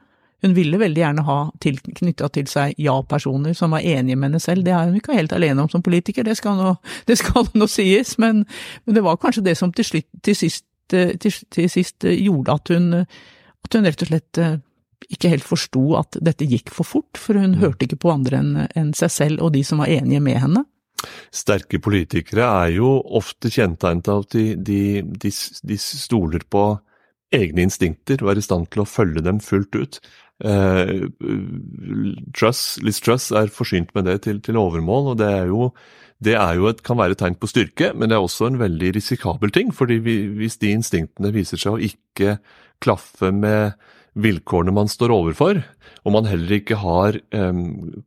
Hun 0.44 0.54
ville 0.54 0.78
veldig 0.78 1.02
gjerne 1.02 1.24
ha 1.26 1.38
knytta 1.58 2.28
til 2.34 2.46
seg 2.50 2.78
ja-personer 2.78 3.56
som 3.58 3.74
var 3.74 3.82
enige 3.82 4.16
med 4.16 4.30
henne 4.30 4.42
selv. 4.42 4.62
Det 4.66 4.74
er 4.74 4.86
hun 4.86 5.00
ikke 5.00 5.16
helt 5.16 5.34
alene 5.34 5.64
om 5.64 5.72
som 5.72 5.82
politiker, 5.82 6.26
det 6.26 6.36
skal 6.38 6.58
nå, 6.60 6.76
det 7.10 7.18
skal 7.18 7.50
nå 7.58 7.66
sies, 7.70 8.14
men, 8.22 8.44
men, 8.84 8.94
det 8.94 9.02
var 9.06 9.18
kanskje 9.18 9.48
det 9.48 9.56
som 9.58 9.74
til, 9.74 9.88
slutt, 9.88 10.08
til, 10.22 10.38
sist, 10.38 10.64
til, 10.90 11.18
til 11.50 11.68
sist, 11.72 12.06
gjorde 12.06 12.54
at 12.54 12.74
hun, 12.74 12.88
at 13.02 13.74
hun, 13.74 13.90
rett 13.90 14.06
og 14.06 14.12
slett 14.12 14.42
eh, 14.44 14.56
ikke 15.10 15.34
helt 15.34 15.46
forsto 15.46 15.84
at 15.98 16.18
dette 16.22 16.46
gikk 16.46 16.70
for 16.74 16.86
fort, 16.86 17.18
for 17.18 17.38
hun 17.38 17.56
mm. 17.56 17.60
hørte 17.62 17.88
ikke 17.88 18.02
på 18.06 18.14
andre 18.14 18.42
enn 18.42 18.66
en 18.78 18.94
seg 18.96 19.14
selv 19.14 19.42
og 19.42 19.56
de 19.56 19.64
som 19.66 19.82
var 19.82 19.90
enige 19.90 20.22
med 20.22 20.38
henne. 20.38 20.64
Sterke 21.34 21.78
politikere 21.82 22.46
er 22.64 22.76
jo 22.78 22.96
ofte 23.18 23.50
kjennetegnet 23.54 24.10
av 24.10 24.24
at 24.24 24.34
de, 24.34 24.46
de, 24.54 24.80
de, 25.02 25.30
de 25.70 25.78
stoler 25.78 26.46
på 26.50 26.64
egne 27.34 27.66
instinkter 27.66 28.22
er 28.24 28.40
i 28.40 28.44
stand 28.44 28.70
til 28.72 28.84
å 28.84 28.88
følge 28.88 29.22
dem 29.24 29.40
fullt 29.44 29.76
ut. 29.76 30.00
Eh, 30.44 31.08
Truss, 32.36 32.78
Liz 32.86 33.00
Truss 33.02 33.30
er 33.34 33.50
forsynt 33.52 33.94
med 33.96 34.06
det 34.08 34.20
til, 34.26 34.42
til 34.44 34.60
overmål, 34.60 35.12
og 35.12 35.18
det 35.22 35.32
jo 35.50 35.72
det 36.18 36.34
jo 36.34 36.66
et, 36.66 36.80
kan 36.82 36.98
være 36.98 37.14
et 37.14 37.20
tegn 37.22 37.36
på 37.38 37.46
styrke, 37.46 37.92
men 37.94 38.10
det 38.10 38.16
er 38.16 38.24
også 38.24 38.48
en 38.48 38.58
veldig 38.58 38.90
risikabel 38.96 39.52
ting. 39.54 39.70
fordi 39.70 40.00
vi, 40.02 40.16
Hvis 40.34 40.58
de 40.58 40.72
instinktene 40.74 41.30
viser 41.34 41.60
seg 41.60 41.76
å 41.76 41.78
ikke 41.78 42.38
klaffe 42.82 43.30
med 43.30 43.78
vilkårene 44.18 44.74
man 44.74 44.90
står 44.90 45.14
overfor, 45.14 45.62
og 46.02 46.12
man 46.12 46.26
heller 46.26 46.58
ikke 46.58 46.80
har 46.82 47.14
eh, 47.14 47.62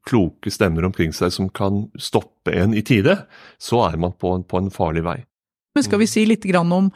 kloke 0.08 0.52
stemmer 0.52 0.84
omkring 0.84 1.16
seg 1.16 1.32
som 1.32 1.48
kan 1.48 1.86
stoppe 1.96 2.52
en 2.52 2.76
i 2.76 2.84
tide, 2.84 3.16
så 3.60 3.86
er 3.88 3.96
man 3.96 4.12
på 4.12 4.36
en, 4.36 4.44
på 4.44 4.60
en 4.60 4.72
farlig 4.74 5.06
vei. 5.08 5.22
Men 5.76 5.88
skal 5.88 6.02
vi 6.02 6.10
si 6.12 6.26
litt 6.28 6.44
om, 6.52 6.92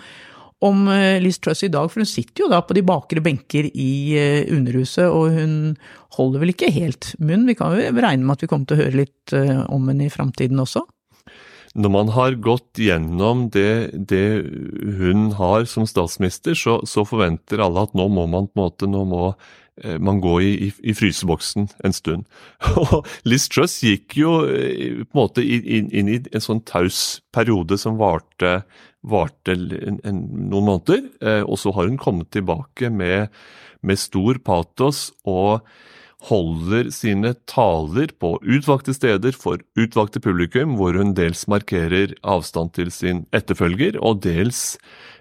om 0.63 0.87
eh, 0.87 1.19
Liz 1.21 1.39
Truss 1.39 1.63
i 1.63 1.71
dag, 1.71 1.89
for 1.91 2.01
hun 2.01 2.09
sitter 2.09 2.45
jo 2.45 2.49
da 2.51 2.61
på 2.63 2.75
de 2.77 2.83
bakre 2.85 3.23
benker 3.23 3.67
i 3.67 3.91
eh, 4.19 4.45
Underhuset, 4.53 5.09
og 5.09 5.35
hun 5.35 5.75
holder 6.15 6.43
vel 6.43 6.53
ikke 6.55 6.71
helt 6.73 7.11
munn. 7.19 7.47
Vi 7.49 7.57
kan 7.59 7.75
jo 7.75 7.89
regne 7.91 8.23
med 8.23 8.37
at 8.37 8.45
vi 8.45 8.51
kommer 8.51 8.69
til 8.69 8.77
å 8.77 8.83
høre 8.85 9.01
litt 9.03 9.35
eh, 9.35 9.65
om 9.71 9.91
henne 9.91 10.07
i 10.07 10.13
framtiden 10.13 10.61
også? 10.63 10.85
Når 11.75 11.91
man 11.91 12.09
har 12.15 12.37
gått 12.39 12.79
gjennom 12.79 13.49
det, 13.51 13.91
det 14.07 14.47
hun 14.95 15.33
har 15.35 15.67
som 15.67 15.83
statsminister, 15.83 16.55
så, 16.55 16.79
så, 16.87 17.03
forventer 17.03 17.59
alle 17.59 17.83
at 17.83 17.97
nå 17.99 18.07
må 18.07 18.23
man 18.31 18.47
på 18.47 18.55
en 18.55 18.63
måte, 18.63 18.87
nå 18.87 19.03
må 19.11 19.27
man 19.99 20.21
gå 20.23 20.37
i, 20.39 20.51
i, 20.63 20.69
i 20.87 20.93
fryseboksen 20.95 21.65
en 21.83 21.91
stund. 21.91 22.23
Og 22.79 23.09
Liz 23.27 23.49
Truss 23.51 23.81
gikk 23.83 24.15
jo 24.15 24.37
på 24.47 25.03
en 25.03 25.19
måte 25.19 25.43
inn, 25.43 25.91
inn 25.91 26.13
i 26.13 26.21
en 26.31 26.45
sånn 26.45 26.63
taus 26.63 27.19
periode 27.35 27.75
som 27.81 27.99
varte 27.99 28.61
varte 29.05 29.55
en, 29.55 29.99
en, 30.03 30.21
noen 30.49 30.69
måneder, 30.71 31.03
eh, 31.21 31.43
og 31.43 31.59
så 31.61 31.73
har 31.75 31.89
hun 31.89 31.99
kommet 32.01 32.31
tilbake 32.35 32.91
med, 32.93 33.33
med, 33.85 34.01
stor 34.01 34.39
patos 34.45 35.09
og 35.23 35.65
holder 36.25 36.89
sine 36.95 37.35
taler 37.45 38.09
på 38.17 38.31
utvalgte 38.41 38.95
steder 38.97 39.35
for 39.37 39.61
utvalgte 39.77 40.21
publikum, 40.23 40.77
hvor 40.79 40.97
hun 40.97 41.13
dels 41.17 41.43
markerer 41.51 42.15
avstand 42.25 42.73
til 42.77 42.89
sin 42.93 43.25
etterfølger, 43.35 43.99
og 44.01 44.23
dels 44.25 44.79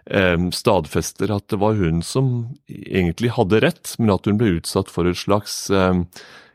eh, 0.09 0.39
stadfester 0.55 1.35
at 1.35 1.51
det 1.53 1.61
var 1.61 1.77
hun 1.81 2.01
som 2.07 2.31
egentlig 2.71 3.35
hadde 3.37 3.61
rett, 3.67 3.99
men 3.99 4.15
at 4.17 4.31
hun 4.31 4.41
ble 4.41 4.57
utsatt 4.61 4.93
for 4.93 5.11
et 5.11 5.21
slags 5.21 5.67
eh, 5.75 6.07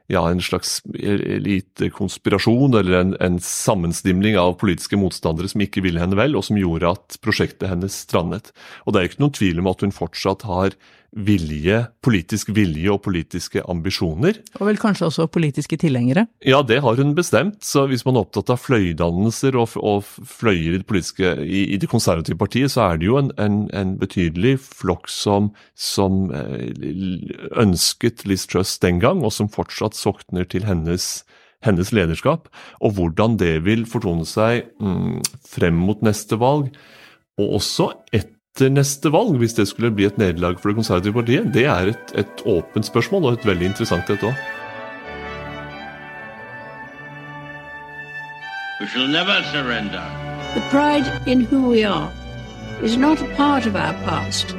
ja, 0.09 0.23
en 0.25 0.41
slags 0.41 0.79
lite 0.89 1.91
konspirasjon 1.93 2.73
eller 2.79 2.97
en, 2.97 3.15
en 3.21 3.37
sammenstimling 3.43 4.39
av 4.41 4.55
politiske 4.61 4.97
motstandere 4.97 5.51
som 5.51 5.61
ikke 5.61 5.83
ville 5.85 6.01
henne 6.01 6.17
vel, 6.17 6.37
og 6.37 6.47
som 6.47 6.57
gjorde 6.57 6.95
at 6.95 7.19
prosjektet 7.21 7.69
hennes 7.69 7.93
strandet. 8.07 8.49
Og 8.85 8.93
Det 8.93 9.01
er 9.01 9.11
ikke 9.11 9.21
noen 9.21 9.37
tvil 9.37 9.61
om 9.61 9.69
at 9.69 9.85
hun 9.85 9.93
fortsatt 9.93 10.47
har 10.49 10.73
vilje, 11.15 11.79
politisk 12.05 12.51
vilje 12.53 12.91
og 12.93 13.01
politiske 13.05 13.63
ambisjoner. 13.69 14.37
Og 14.59 14.67
vel 14.69 14.79
kanskje 14.79 15.07
også 15.07 15.27
politiske 15.31 15.77
tilhengere? 15.81 16.27
Ja, 16.45 16.61
det 16.61 16.81
har 16.85 16.99
hun 16.99 17.15
bestemt. 17.17 17.63
Så 17.65 17.87
hvis 17.89 18.05
man 18.05 18.17
er 18.17 18.27
opptatt 18.27 18.51
av 18.53 18.61
fløydannelser 18.61 19.57
og, 19.59 19.73
og 19.81 20.05
fløyer 20.05 20.75
i 20.75 20.77
det, 20.77 20.87
politiske, 20.89 21.33
i, 21.43 21.65
i 21.73 21.79
det 21.81 21.89
konservative 21.89 22.37
partiet, 22.39 22.73
så 22.73 22.85
er 22.87 23.01
det 23.01 23.09
jo 23.09 23.17
en, 23.21 23.33
en, 23.41 23.59
en 23.73 23.95
betydelig 24.01 24.57
flokk 24.63 25.09
som, 25.11 25.51
som 25.73 26.29
eh, 26.35 26.69
ønsket 27.57 28.25
Liz 28.29 28.45
Truss 28.49 28.77
den 28.83 29.01
gang, 29.03 29.23
og 29.25 29.33
som 29.35 29.51
fortsatt 29.51 29.97
sokner 29.97 30.47
til 30.49 30.67
hennes, 30.69 31.23
hennes 31.65 31.93
lederskap. 31.95 32.51
Og 32.85 32.97
hvordan 32.99 33.39
det 33.41 33.57
vil 33.65 33.87
fortone 33.89 34.27
seg 34.29 34.69
mm, 34.77 35.21
frem 35.49 35.79
mot 35.89 36.05
neste 36.05 36.37
valg, 36.39 36.69
og 37.39 37.55
også 37.61 37.93
etter 38.11 38.38
etter 38.59 38.73
neste 38.75 39.11
valg, 39.11 39.37
hvis 39.39 39.53
det 39.55 39.67
skulle 39.69 39.91
bli 39.95 40.05
et 40.05 40.17
nederlag 40.17 40.59
for 40.59 40.69
Det 40.69 40.75
konservative 40.75 41.13
partiet, 41.13 41.53
det 41.53 41.65
er 41.65 41.91
et, 41.93 42.11
et 42.15 42.41
åpent 42.45 42.85
spørsmål, 42.85 43.25
og 43.25 43.33
et 43.33 43.45
veldig 43.45 43.65
interessant 43.65 44.09
et 44.09 44.23
òg. 44.23 44.33
We 48.81 48.87
shall 48.87 49.07
never 49.07 49.43
surrender. 49.51 50.03
The 50.55 50.63
pride 50.71 51.07
in 51.25 51.45
who 51.45 51.69
we 51.69 51.83
are 51.83 52.11
is 52.83 52.97
not 52.97 53.21
a 53.21 53.27
part 53.35 53.65
of 53.65 53.75
our 53.75 53.93
past. 54.03 54.55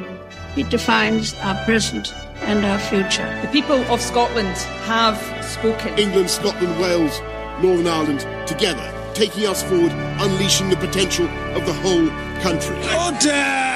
It 0.57 0.69
defines 0.71 1.35
our 1.43 1.57
present 1.65 2.13
and 2.41 2.65
our 2.65 2.79
future. 2.79 3.29
The 3.41 3.51
people 3.51 3.81
of 3.93 4.01
Scotland 4.01 4.57
have 4.85 5.17
spoken. 5.43 5.97
England, 5.97 6.29
Scotland, 6.29 6.79
Wales, 6.79 7.21
Northern 7.61 7.87
Ireland, 7.87 8.25
together, 8.47 8.87
taking 9.13 9.45
us 9.45 9.63
forward, 9.63 9.93
unleashing 10.21 10.69
the 10.69 10.77
potential 10.77 11.27
of 11.55 11.65
the 11.65 11.73
whole 11.73 12.09
country. 12.41 12.77
Order! 13.05 13.70